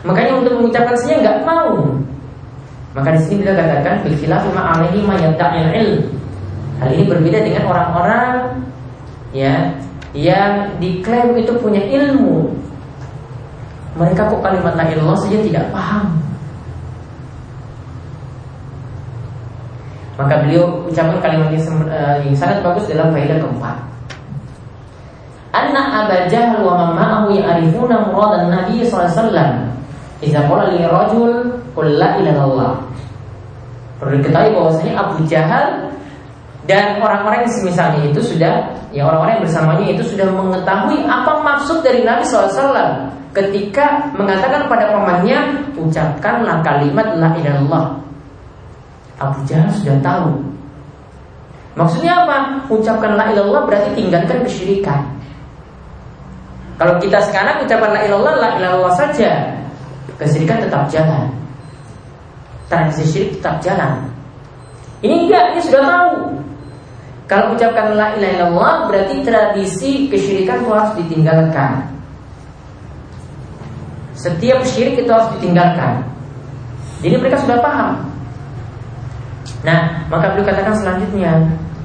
[0.07, 1.91] Makanya untuk mengucapkan saja nggak mau.
[2.95, 6.01] Maka di sini beliau katakan bikhilaf ma alaihi ma ilm.
[6.77, 8.63] Hal ini berbeda dengan orang-orang
[9.35, 9.75] ya
[10.15, 12.53] yang diklaim itu punya ilmu.
[13.97, 16.26] Mereka kok kalimat la ilallah saja tidak paham.
[20.17, 23.77] Maka beliau ucapkan kalimat yang, uh, yang sangat bagus dalam faedah keempat.
[25.53, 29.51] Anna Aba Jahal wa mama'ahu ya'rifuna muradan Nabi sallallahu alaihi wasallam.
[30.17, 31.31] Idza qala li rajul
[31.77, 32.17] qul la.
[33.97, 35.89] Perlu diketahui bahwasanya Abu Jahal
[36.69, 38.53] dan orang-orang yang semisalnya itu sudah
[38.91, 44.91] ya orang-orang yang bersamanya itu sudah mengetahui apa maksud dari Nabi SAW ketika mengatakan pada
[44.91, 48.06] pamannya ucapkanlah kalimat la ilaha
[49.17, 50.37] Abu Jahal sudah tahu.
[51.77, 52.37] Maksudnya apa?
[52.73, 55.05] Ucapkan la ilallah berarti tinggalkan kesyirikan.
[56.77, 59.57] Kalau kita sekarang ucapkan la ilallah, la ilallah saja,
[60.17, 61.29] kesyirikan tetap jalan.
[62.67, 64.03] Tradisi syirik tetap jalan.
[64.99, 66.13] Ini enggak, ini sudah tahu.
[67.27, 71.83] Kalau ucapkan la ilaha illallah berarti tradisi kesyirikan itu harus ditinggalkan.
[74.15, 76.07] Setiap syirik itu harus ditinggalkan.
[77.03, 77.99] Jadi mereka sudah paham.
[79.65, 81.33] Nah, maka beliau katakan selanjutnya,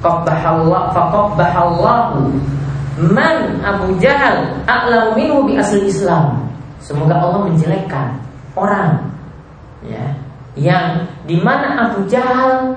[0.05, 2.19] qabbahallahu faqabbahallahu
[3.01, 6.45] man Abu Jahal a'lamu minhu bi asli Islam.
[6.83, 8.19] Semoga Allah menjelekkan
[8.59, 9.01] orang
[9.87, 10.13] ya
[10.59, 12.77] yang di mana Abu Jahal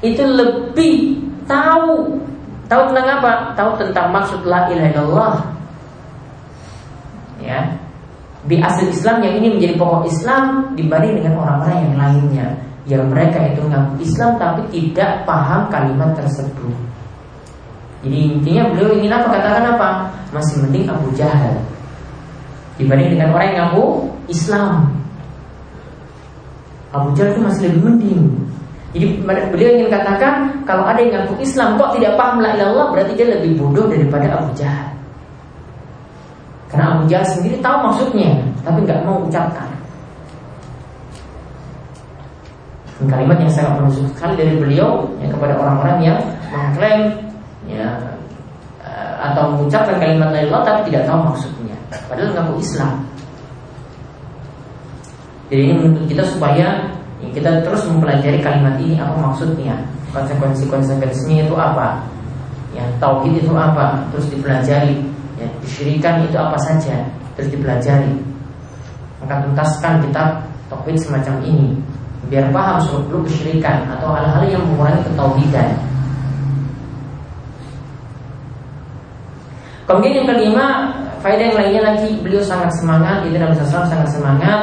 [0.00, 2.16] itu lebih tahu
[2.70, 3.32] tahu tentang apa?
[3.52, 5.34] Tahu tentang maksud la ilaha illallah.
[7.44, 7.60] Ya,
[8.44, 10.44] di asal Islam yang ini menjadi pokok Islam
[10.76, 12.46] dibanding dengan orang-orang yang lainnya
[12.84, 16.76] yang mereka itu mengaku Islam tapi tidak paham kalimat tersebut.
[18.04, 19.88] Jadi intinya beliau ingin apa katakan apa?
[20.36, 21.56] Masih mending Abu Jahal
[22.76, 23.84] dibanding dengan orang yang ngaku
[24.28, 24.92] Islam.
[26.92, 28.22] Abu Jahal itu masih lebih mending.
[28.94, 33.12] Jadi beliau ingin katakan kalau ada yang ngaku Islam kok tidak paham la ilallah berarti
[33.18, 34.93] dia lebih bodoh daripada Abu Jahal.
[36.74, 38.34] Karena Abu Jahal sendiri tahu maksudnya,
[38.66, 39.70] tapi nggak mau ucapkan.
[42.98, 46.18] Dan kalimat yang sangat menusuk sekali dari beliau ya, kepada orang-orang yang
[46.50, 47.14] mengklaim
[47.70, 47.94] ya,
[48.82, 51.78] eh, atau mengucapkan kalimat la ilaha tapi tidak tahu maksudnya.
[52.10, 52.92] Padahal ngaku Islam.
[55.46, 56.90] Jadi ini menuntut kita supaya
[57.22, 59.78] ya, kita terus mempelajari kalimat ini apa maksudnya,
[60.10, 62.02] konsekuensi-konsekuensinya itu apa,
[62.74, 65.13] ya tauhid itu apa, terus dipelajari
[65.44, 66.96] ya, Kesyirikan itu apa saja
[67.36, 68.14] Terus dipelajari.
[69.20, 70.28] Maka tuntaskan kitab
[70.72, 71.76] topik semacam ini
[72.32, 75.70] Biar paham seluruh kesyirikan Atau hal-hal yang mengurangi ketauhidan.
[79.84, 80.66] Kemudian yang kelima
[81.20, 84.60] Faedah yang lainnya lagi Beliau sangat semangat Itu Nabi SAW sangat semangat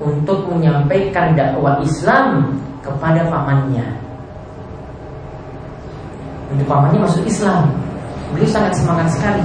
[0.00, 3.84] Untuk menyampaikan dakwah Islam Kepada pamannya.
[6.48, 7.68] Untuk pamannya masuk Islam.
[8.32, 9.44] Beliau sangat semangat sekali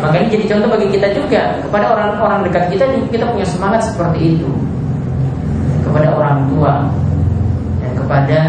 [0.00, 4.36] maka ini jadi contoh bagi kita juga kepada orang-orang dekat kita kita punya semangat seperti
[4.36, 4.48] itu.
[5.84, 6.72] Kepada orang tua
[7.84, 8.40] dan kepada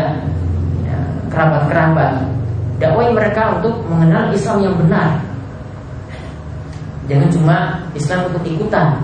[0.87, 2.13] ya, kerabat-kerabat.
[2.79, 5.21] Dakwai mereka untuk mengenal Islam yang benar.
[7.05, 7.57] Jangan cuma
[7.93, 8.97] Islam untuk ikutan.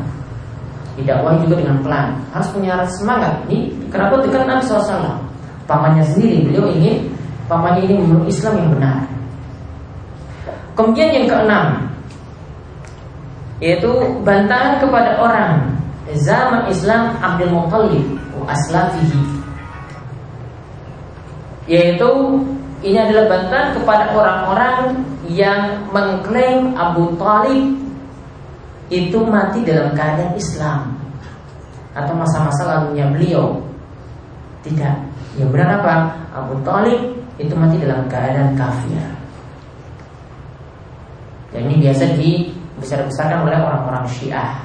[0.97, 2.07] Didakwai juga dengan pelan.
[2.33, 3.37] Harus punya semangat.
[3.45, 5.21] Ini kenapa dengan Nabi SAW
[5.67, 7.11] pamannya sendiri beliau ingin
[7.51, 8.97] pamannya ini memeluk Islam yang benar.
[10.73, 11.87] Kemudian yang keenam
[13.57, 13.91] yaitu
[14.21, 15.53] bantahan kepada orang.
[16.23, 18.05] Zaman Islam Abdul Muttalib
[18.47, 19.21] aslafihi.
[21.67, 22.09] Yaitu
[22.79, 27.75] ini adalah bantahan kepada orang-orang yang mengklaim Abu Talib
[28.87, 30.95] itu mati dalam keadaan Islam.
[31.91, 33.59] Atau masa-masa lalunya beliau.
[34.63, 34.95] Tidak.
[35.35, 35.95] Yang benar apa?
[36.31, 39.03] Abu Talib itu mati dalam keadaan kafir.
[41.51, 44.61] Dan ini biasa di besar-besarkan oleh orang-orang Syiah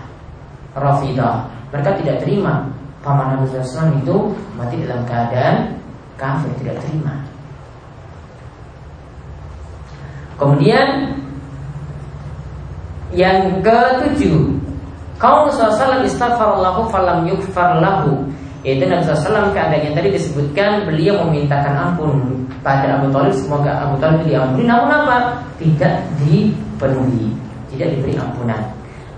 [0.73, 2.69] Rafidah mereka tidak terima
[3.01, 4.17] paman Nabi SAW itu
[4.55, 5.77] mati dalam keadaan
[6.21, 7.19] kafir tidak terima.
[10.37, 11.17] Kemudian
[13.13, 14.53] yang ketujuh
[15.17, 18.27] kaum SAW istaghfarallahu falam yukfar lahu.
[18.63, 24.23] Yaitu Nabi SAW keadaannya tadi disebutkan beliau memintakan ampun pada Abu Talib semoga Abu Talib
[24.23, 24.71] diampuni.
[24.71, 25.43] Namun apa?
[25.59, 28.63] Tidak dipenuhi tidak diberi ampunan.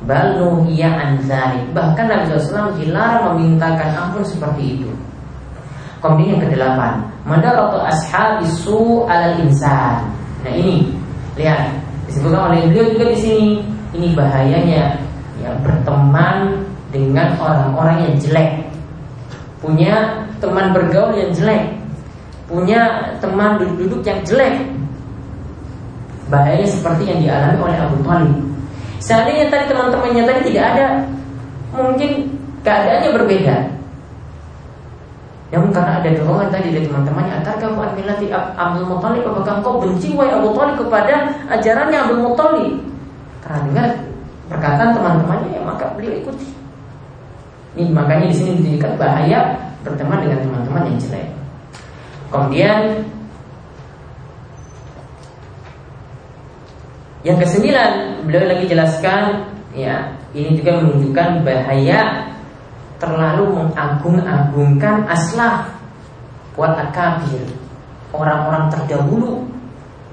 [0.04, 1.64] Bal nuhiya anzari.
[1.72, 4.90] Bahkan Nabi SAW dilarang memintakan ampun seperti itu.
[6.04, 10.04] Kemudian yang kedelapan, madaratu ashabi su alal insan.
[10.44, 10.92] Nah ini,
[11.40, 11.72] lihat
[12.04, 13.48] disebutkan oleh beliau juga di sini.
[13.96, 15.00] Ini bahayanya
[15.40, 16.60] yang berteman
[16.92, 18.50] dengan orang-orang yang jelek.
[19.64, 21.72] Punya teman bergaul yang jelek.
[22.44, 24.73] Punya teman duduk-duduk yang jelek
[26.34, 28.34] Bahaya seperti yang dialami oleh Abu Talib.
[28.98, 30.86] Seandainya tadi teman-temannya tadi tidak ada,
[31.78, 32.10] mungkin
[32.66, 33.56] keadaannya berbeda.
[35.54, 40.10] Namun karena ada dorongan tadi dari teman-temannya Antar kamu amilati Abdul Muttalib Apakah kau benci
[40.18, 42.74] wahai Abu Talib kepada ajarannya Abdul Muttalib
[43.38, 43.88] Karena dengar
[44.50, 46.64] perkataan teman-temannya ya maka beliau ikuti
[47.74, 51.26] ini makanya di sini ditunjukkan bahaya berteman dengan teman-teman yang jelek.
[52.30, 52.80] Kemudian
[57.24, 62.28] yang kesembilan beliau lagi jelaskan ya ini juga menunjukkan bahaya
[63.00, 65.72] terlalu mengagung-agungkan aslah
[66.52, 67.42] buat akabir.
[68.14, 69.42] Orang-orang terdahulu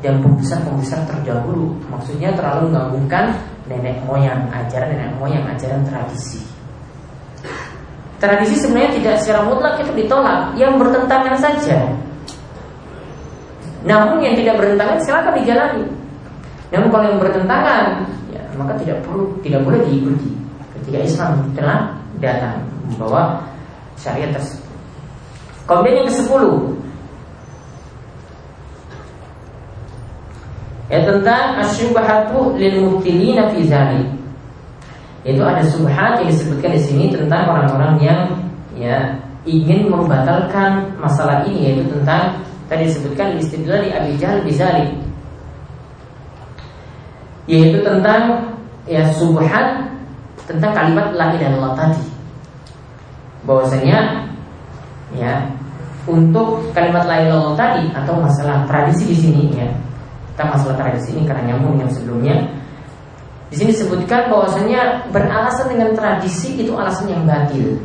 [0.01, 1.77] dan pembesar-pembesar terdahulu.
[1.91, 3.37] Maksudnya terlalu mengagungkan
[3.69, 6.41] nenek moyang ajaran nenek moyang ajaran tradisi.
[8.17, 11.89] Tradisi sebenarnya tidak secara mutlak itu ditolak Yang bertentangan saja.
[13.81, 15.85] Namun yang tidak bertentangan silakan dijalani
[16.71, 20.31] Namun kalau yang bertentangan ya, Maka tidak perlu tidak boleh diikuti
[20.79, 23.43] Ketika Islam telah datang Membawa
[23.99, 24.67] syariat tersebut.
[25.67, 26.57] Kemudian yang ke sepuluh
[30.91, 33.63] Ya tentang asyubahatu lil mubtilina fi
[35.21, 38.21] itu ada subhat yang disebutkan di sini tentang orang-orang yang
[38.73, 44.89] ya ingin membatalkan masalah ini yaitu tentang tadi disebutkan istidlal di Abi Jahal bizalik
[47.51, 48.55] yaitu tentang
[48.87, 49.91] ya subhat
[50.47, 52.05] tentang kalimat la ilaha illallah tadi
[53.43, 53.97] bahwasanya
[55.11, 55.43] ya
[56.07, 59.67] untuk kalimat la ilaha tadi atau masalah tradisi di sini ya
[60.31, 62.39] kita masalah tradisi ini karena nyambung yang sebelumnya
[63.51, 67.75] di sini disebutkan bahwasanya beralasan dengan tradisi itu alasan yang batil.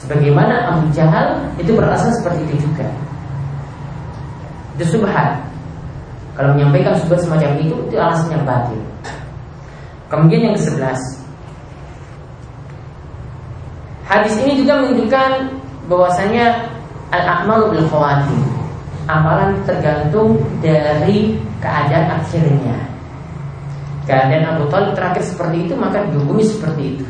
[0.00, 2.88] Sebagaimana Abu Jahal itu beralasan seperti itu juga.
[4.80, 5.44] Itu subhat.
[6.36, 8.80] Kalau menyampaikan subhat semacam itu itu alasan yang batil.
[10.06, 11.26] Kemudian yang ke-11
[14.06, 15.30] Hadis ini juga menunjukkan
[15.90, 16.70] bahwasanya
[17.10, 17.86] al-a'malu bil.
[19.06, 22.74] Amalan tergantung dari keadaan akhirnya.
[24.06, 27.06] Keadaan Abu Talib terakhir seperti itu maka dihukumi seperti itu.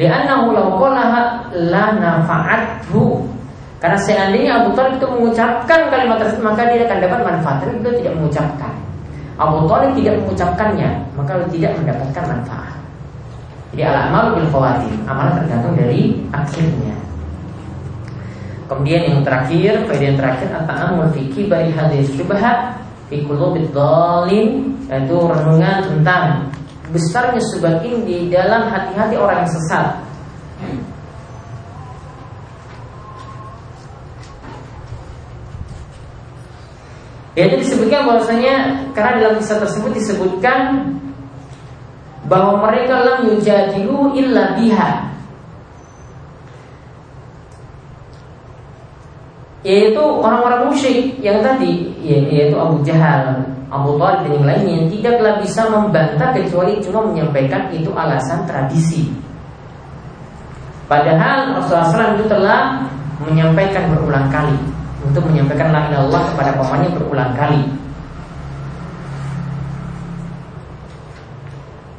[0.00, 3.28] Li'annahu law qalaha la nafa'athu.
[3.84, 7.56] Karena seandainya Abu Talib itu mengucapkan kalimat tersebut maka dia akan dapat manfaat.
[7.60, 8.72] Tapi beliau tidak mengucapkan.
[9.36, 12.74] Abu Talib tidak mengucapkannya maka tidak mendapatkan manfaat.
[13.76, 16.96] Jadi al-amal bil khawatim, amalan tergantung dari akhirnya.
[18.72, 22.80] Kemudian yang terakhir, faedah yang terakhir at-ta'ammul fi kibari hadis syubhat
[23.12, 23.68] fi qulubil
[24.88, 26.48] yaitu renungan tentang
[26.88, 30.00] besarnya subhat ini di dalam hati-hati orang yang sesat.
[37.34, 40.86] Yaitu disebutkan bahwasanya karena dalam kisah tersebut disebutkan
[42.30, 45.12] bahwa mereka lam yujadilu illa biha
[49.64, 55.62] yaitu orang-orang musyrik yang tadi yaitu Abu Jahal, Abu Thalib dan yang lainnya tidaklah bisa
[55.72, 59.08] membantah kecuali cuma menyampaikan itu alasan tradisi.
[60.84, 62.84] Padahal Rasulullah SAW itu telah
[63.24, 64.73] menyampaikan berulang kali
[65.04, 67.62] untuk menyampaikan la Allah kepada pamannya berulang kali.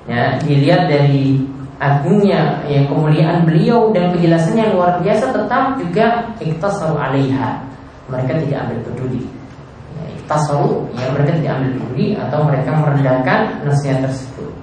[0.06, 1.41] Ya, dilihat dari
[1.82, 6.06] agungnya yang kemuliaan beliau dan penjelasannya yang luar biasa tetap juga
[6.41, 7.62] iktasaru alaiha.
[8.10, 9.24] Mereka tidak ambil peduli.
[9.97, 14.53] Ya, iktasaru ya mereka tidak ambil peduli atau mereka merendahkan nasihat tersebut.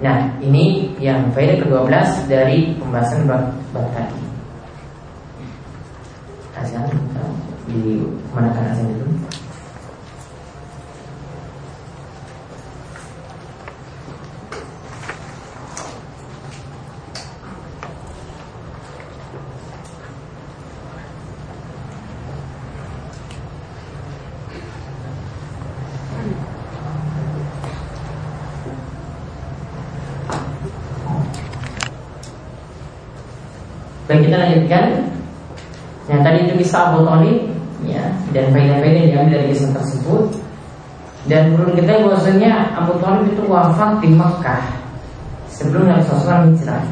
[0.00, 3.52] Nah ini yang faedah ke-12 dari pembahasan bab
[3.92, 4.29] tadi
[6.60, 6.92] azan
[7.64, 8.04] di
[8.36, 9.06] mana kan azan itu.
[34.10, 34.99] Baik kita lanjutkan
[36.48, 37.38] Tadi itu Abu Talib
[37.84, 40.24] ya, Dan faedah-faedah yang diambil dari kisah tersebut.
[41.28, 44.64] Dan perlu kita bahwasanya Abu Talib itu wafat di Mekah
[45.52, 46.84] Sebelum Nabi SAW hijrah.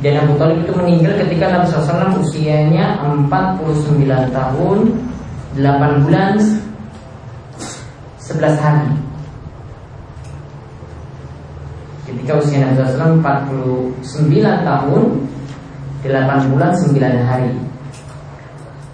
[0.00, 4.78] Dan Abu Talib itu meninggal ketika Nabi SAW usianya 49 tahun
[5.56, 6.34] 8 bulan
[8.20, 8.92] 11 hari.
[12.06, 15.02] Ketika usia Nabi SAW 49 tahun
[16.04, 17.52] 8 bulan 9 hari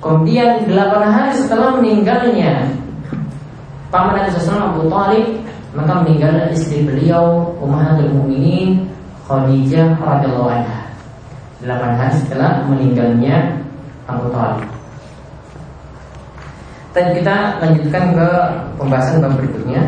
[0.02, 0.76] Kemudian 8
[1.08, 2.68] hari setelah meninggalnya
[3.90, 5.26] Paman Nabi SAW Abu Talib
[5.72, 8.92] Maka meninggal istri beliau Ummahatul Mukminin
[9.32, 10.80] Khadijah radhiyallahu anha.
[11.62, 13.64] Delapan hari setelah meninggalnya
[14.04, 14.66] Abu Thalib.
[16.92, 18.28] Dan kita lanjutkan ke
[18.76, 19.80] pembahasan bab berikutnya.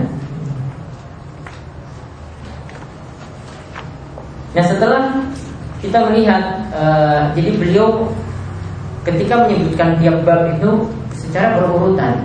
[4.55, 5.14] Nah setelah
[5.85, 8.09] kita melihat, uh, jadi beliau
[9.05, 10.71] ketika menyebutkan tiap bab itu
[11.13, 12.25] secara berurutan.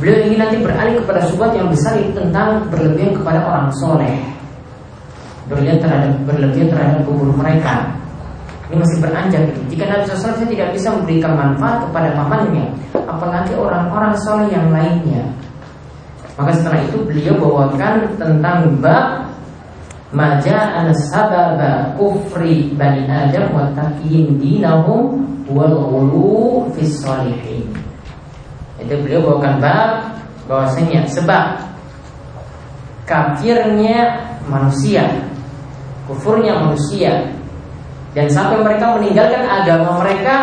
[0.00, 4.14] Beliau ingin nanti beralih kepada subat yang besar itu tentang berlebihan kepada orang soleh,
[5.50, 7.92] berlebihan terhadap berlebihan terhadap kubur mereka.
[8.68, 9.60] Ini masih beranjak itu.
[9.74, 12.68] Jika Nabi SAW tidak bisa memberikan manfaat kepada pamannya,
[13.08, 15.24] apalagi orang-orang soleh yang lainnya.
[16.36, 19.27] Maka setelah itu beliau bawakan tentang bab
[20.08, 25.20] Maja sababa kufri bani Adam wa taqiyin dinahum
[25.52, 27.68] wal ghulu fis salihin.
[28.80, 29.90] Itu beliau bawakan bab
[30.48, 31.60] bahwasanya sebab
[33.04, 34.16] kafirnya
[34.48, 35.04] manusia,
[36.08, 37.28] kufurnya manusia
[38.16, 40.36] dan sampai mereka meninggalkan agama mereka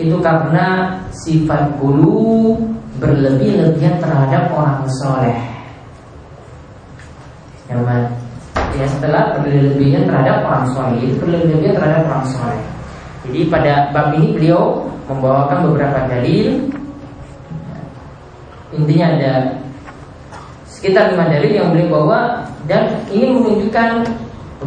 [0.00, 2.56] itu karena sifat gulu
[2.96, 5.36] berlebih-lebihan terhadap orang soleh.
[7.68, 8.21] Yang?
[8.72, 12.62] Ya setelah berlebih-lebihan terhadap orang soleh itu berlebih-lebihan terhadap orang soleh.
[13.28, 16.72] Jadi pada bab ini beliau membawakan beberapa dalil.
[18.72, 19.32] Intinya ada
[20.64, 22.20] sekitar lima dalil yang beliau bawa
[22.64, 24.08] dan ini menunjukkan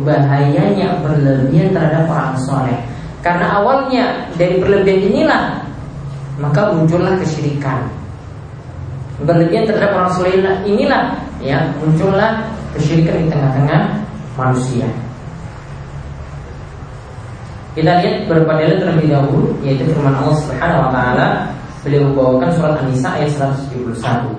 [0.05, 2.79] bahayanya berlebihan terhadap orang soleh.
[3.25, 5.65] Karena awalnya dari berlebihan inilah
[6.37, 7.89] maka muncullah kesyirikan.
[9.25, 13.81] Berlebihan terhadap orang soleh inilah ya muncullah kesyirikan di tengah-tengah
[14.35, 14.87] manusia.
[17.75, 21.27] Kita lihat beberapa dalil terlebih dahulu yaitu firman Allah Subhanahu wa taala
[21.83, 24.31] beliau membawakan surat An-Nisa ayat 171.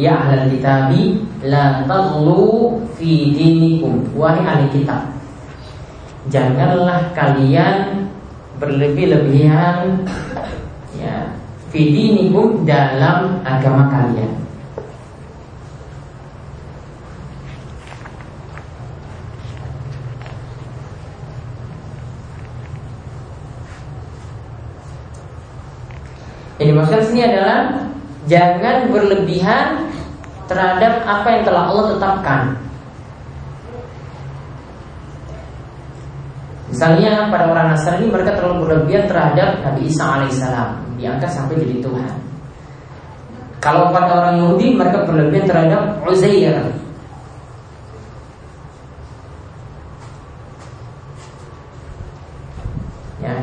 [0.00, 5.12] Ya ahlal kitabi la taghlu fi dinikum wahai ahli kitab.
[6.32, 8.08] Janganlah kalian
[8.56, 10.00] berlebih-lebihan
[10.96, 11.28] ya
[11.68, 14.49] fi dinikum dalam agama kalian.
[26.80, 27.76] Dimaksudkan sini adalah
[28.24, 29.84] jangan berlebihan
[30.48, 32.42] terhadap apa yang telah Allah tetapkan.
[36.72, 42.12] Misalnya pada orang Nasrani mereka terlalu berlebihan terhadap Nabi Isa alaihissalam diangkat sampai jadi Tuhan.
[43.60, 46.64] Kalau pada orang Yahudi mereka berlebihan terhadap Uzair.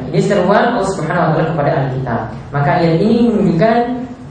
[0.07, 2.21] Ini seruan Allah Subhanahu wa taala kepada ahli kitab.
[2.55, 3.77] Maka ayat ini menunjukkan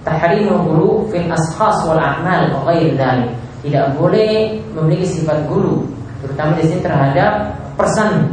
[0.06, 2.72] tahrimul gulu fil ashas wal a'mal wa.
[3.60, 5.82] Tidak boleh memiliki sifat gulu,
[6.22, 8.30] terutama di sini terhadap person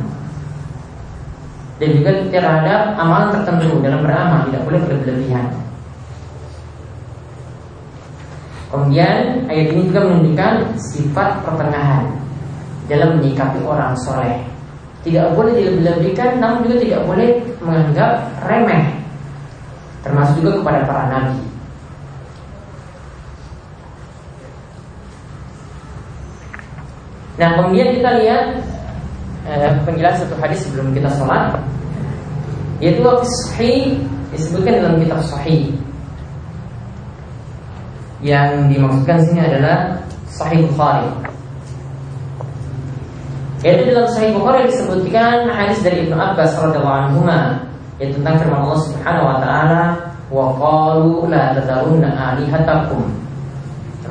[1.81, 5.45] dan juga terhadap amalan tertentu dalam beramal tidak boleh berlebihan.
[8.69, 12.09] Kemudian ayat ini juga menunjukkan sifat pertengahan
[12.89, 14.52] dalam menyikapi orang soleh.
[15.03, 17.29] Tidak boleh dilebih-lebihkan, namun juga tidak boleh
[17.59, 18.85] menganggap remeh,
[19.99, 21.39] termasuk juga kepada para nabi.
[27.33, 28.45] Nah, kemudian kita lihat
[29.49, 31.59] eh, penjelasan satu hadis sebelum kita sholat,
[32.79, 33.03] yaitu
[33.51, 33.99] sahih
[34.31, 35.73] disebutkan dalam kitab sahih.
[38.23, 39.99] Yang dimaksudkan sini adalah
[40.31, 41.32] Sahih Bukhari.
[43.63, 47.23] Yaitu dalam Sahih Bukhari disebutkan hadis dari Ibnu Abbas radhiyallahu anhu
[47.95, 49.83] yaitu tentang firman Allah Subhanahu wa taala
[50.27, 53.07] wa qalu la tadharunna alihatakum.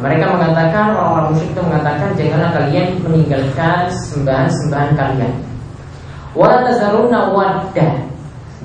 [0.00, 5.34] Mereka mengatakan orang-orang musyrik itu mengatakan janganlah kalian meninggalkan sembahan-sembahan kalian.
[6.32, 7.88] Wa tazarunna wadda.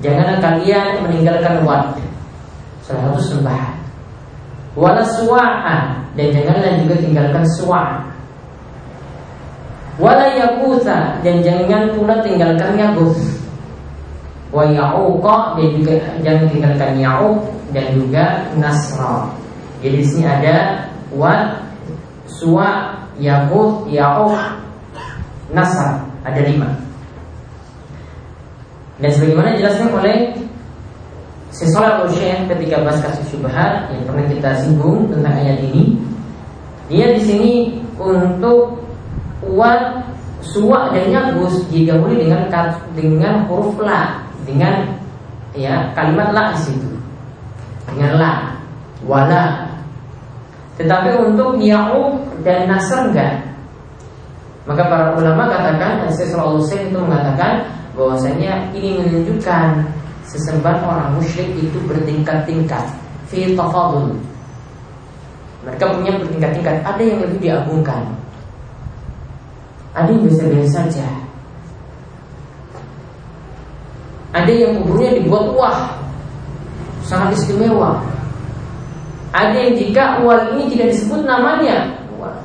[0.00, 2.00] Janganlah kalian meninggalkan wad.
[2.80, 3.76] Salah satu sembahan.
[5.04, 8.07] Suwa'a dan janganlah juga tinggalkan suwa'.
[9.98, 13.18] Wala yakutha dan jangan pula tinggalkan yaguth.
[14.54, 14.64] Wa
[15.58, 17.38] dan juga jangan tinggalkan ya'uq
[17.74, 18.24] dan juga
[18.54, 19.28] nasra.
[19.82, 21.58] Jadi di sini ada wa
[22.30, 24.38] suwa yaguth ya'uq
[25.50, 26.70] nasr ada lima.
[28.98, 30.18] Dan sebagaimana dijelaskan oleh
[31.48, 35.96] Sesolah Syekh ketika bahas kasus syubhat yang pernah kita singgung tentang ayat ini,
[36.86, 37.52] dia di sini
[37.98, 38.77] untuk
[39.48, 40.04] uat
[40.44, 42.46] suwa dan yagus didahului dengan
[42.94, 44.86] dengan huruf la, dengan
[45.56, 46.90] ya kalimat la di situ,
[47.90, 48.32] dengan la,
[49.04, 49.66] wala.
[50.78, 53.42] Tetapi untuk ya'ub dan nasr enggak.
[54.68, 59.80] Maka para ulama katakan, dan saya selalu itu mengatakan bahwasanya ini menunjukkan
[60.28, 62.84] sesembahan orang musyrik itu bertingkat-tingkat
[63.26, 64.12] fi tafadul.
[65.64, 66.84] Mereka punya bertingkat-tingkat.
[66.84, 68.06] Ada yang lebih diagungkan,
[69.98, 71.06] ada yang biasa-biasa saja.
[74.30, 75.78] Ada yang kuburnya dibuat wah
[77.02, 77.98] sangat istimewa.
[79.34, 81.90] Ada yang jika wal ini tidak disebut namanya,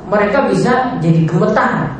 [0.10, 1.94] mereka bisa jadi gemetar.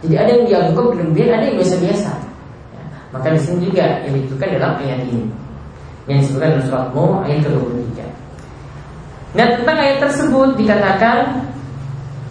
[0.00, 2.12] Jadi ada yang dianggap berlebihan, ada yang biasa-biasa.
[2.72, 5.24] Ya, maka di sini juga yang dituliskan dalam ayat ini
[6.08, 7.98] yang disebutkan dalam surat Nuh ayat ke-23.
[9.30, 11.16] Nah tentang ayat tersebut dikatakan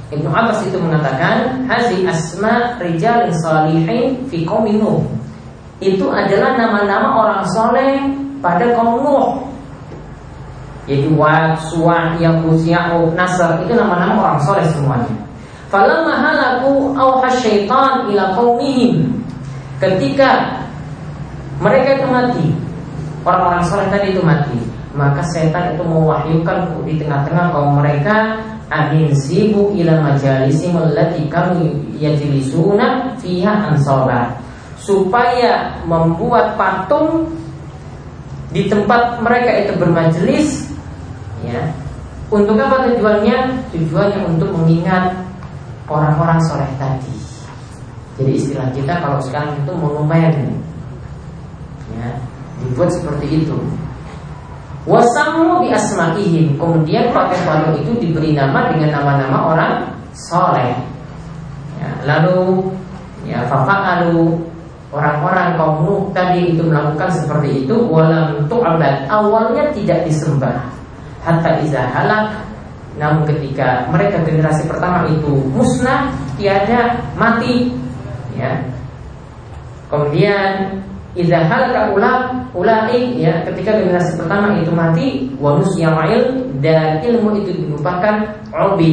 [0.09, 4.81] Ibnu Abbas itu mengatakan hazi asma rijal salihin fi qaumin
[5.77, 8.09] Itu adalah nama-nama orang soleh
[8.41, 9.45] pada kaum Nuh.
[10.89, 15.13] Yaitu Wad, Suwa, Yaqus, Ya'ub, Nasr itu nama-nama orang soleh semuanya.
[15.69, 19.13] Falamma halaku awha syaitan ila qaumihim.
[19.77, 20.57] Ketika
[21.61, 22.47] mereka itu mati,
[23.21, 24.57] orang-orang soleh tadi itu mati,
[24.97, 33.17] maka setan itu mewahyukan di tengah-tengah kaum mereka anin sibu ila majalisim allati kami yajlisuna
[33.17, 34.37] fiha ansaba
[34.77, 37.33] supaya membuat patung
[38.49, 40.69] di tempat mereka itu bermajelis
[41.45, 41.61] ya.
[42.29, 43.57] Untuk apa tujuannya?
[43.73, 45.17] Tujuannya untuk mengingat
[45.89, 47.09] orang-orang soleh tadi.
[48.21, 50.61] Jadi istilah kita kalau sekarang itu monumen,
[51.97, 52.09] ya,
[52.61, 53.57] dibuat seperti itu.
[54.87, 56.55] Wasamu bi asma'ihim.
[56.55, 59.73] Kemudian patung-patung itu diberi nama dengan nama-nama orang
[60.15, 60.75] soleh.
[61.79, 62.69] Ya, Lalu
[63.27, 64.39] ya fafa'alu.
[64.89, 67.77] Orang-orang kaum Nuh tadi itu melakukan seperti itu.
[67.77, 70.65] Walam tu'abad Awalnya tidak disembah.
[71.21, 72.49] Hatta iza halak.
[72.97, 77.71] Namun ketika mereka generasi pertama itu musnah, tiada mati,
[78.35, 78.59] ya.
[79.87, 80.83] Kemudian
[81.17, 82.21] idza halaka ulam
[82.53, 85.07] ulai ya ketika generasi pertama itu mati
[85.41, 88.39] wanus lain dan ilmu itu dilupakan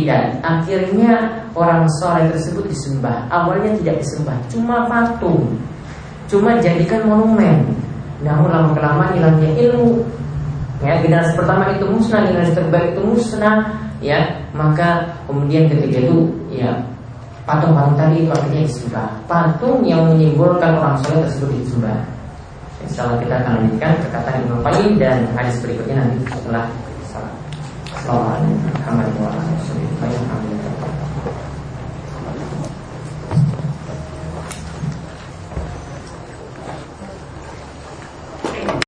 [0.06, 3.24] dan akhirnya orang soleh tersebut disembah.
[3.32, 5.56] Awalnya tidak disembah cuma patung.
[6.28, 7.64] Cuma jadikan monumen.
[8.20, 10.04] Namun lama kelamaan hilangnya ilmu.
[10.84, 13.56] Ya generasi pertama itu musnah generasi terbaik itu musnah
[14.04, 14.44] ya.
[14.52, 16.76] Maka kemudian ketika itu ya
[17.46, 21.98] patung-patung tadi itu akhirnya disembah patung yang menyimbolkan orang soleh tersebut disembah
[22.84, 26.66] Insya Allah kita akan lanjutkan perkataan Ibnu Qayyim dan hadis berikutnya nanti setelah
[27.96, 30.55] Assalamualaikum warahmatullahi wabarakatuh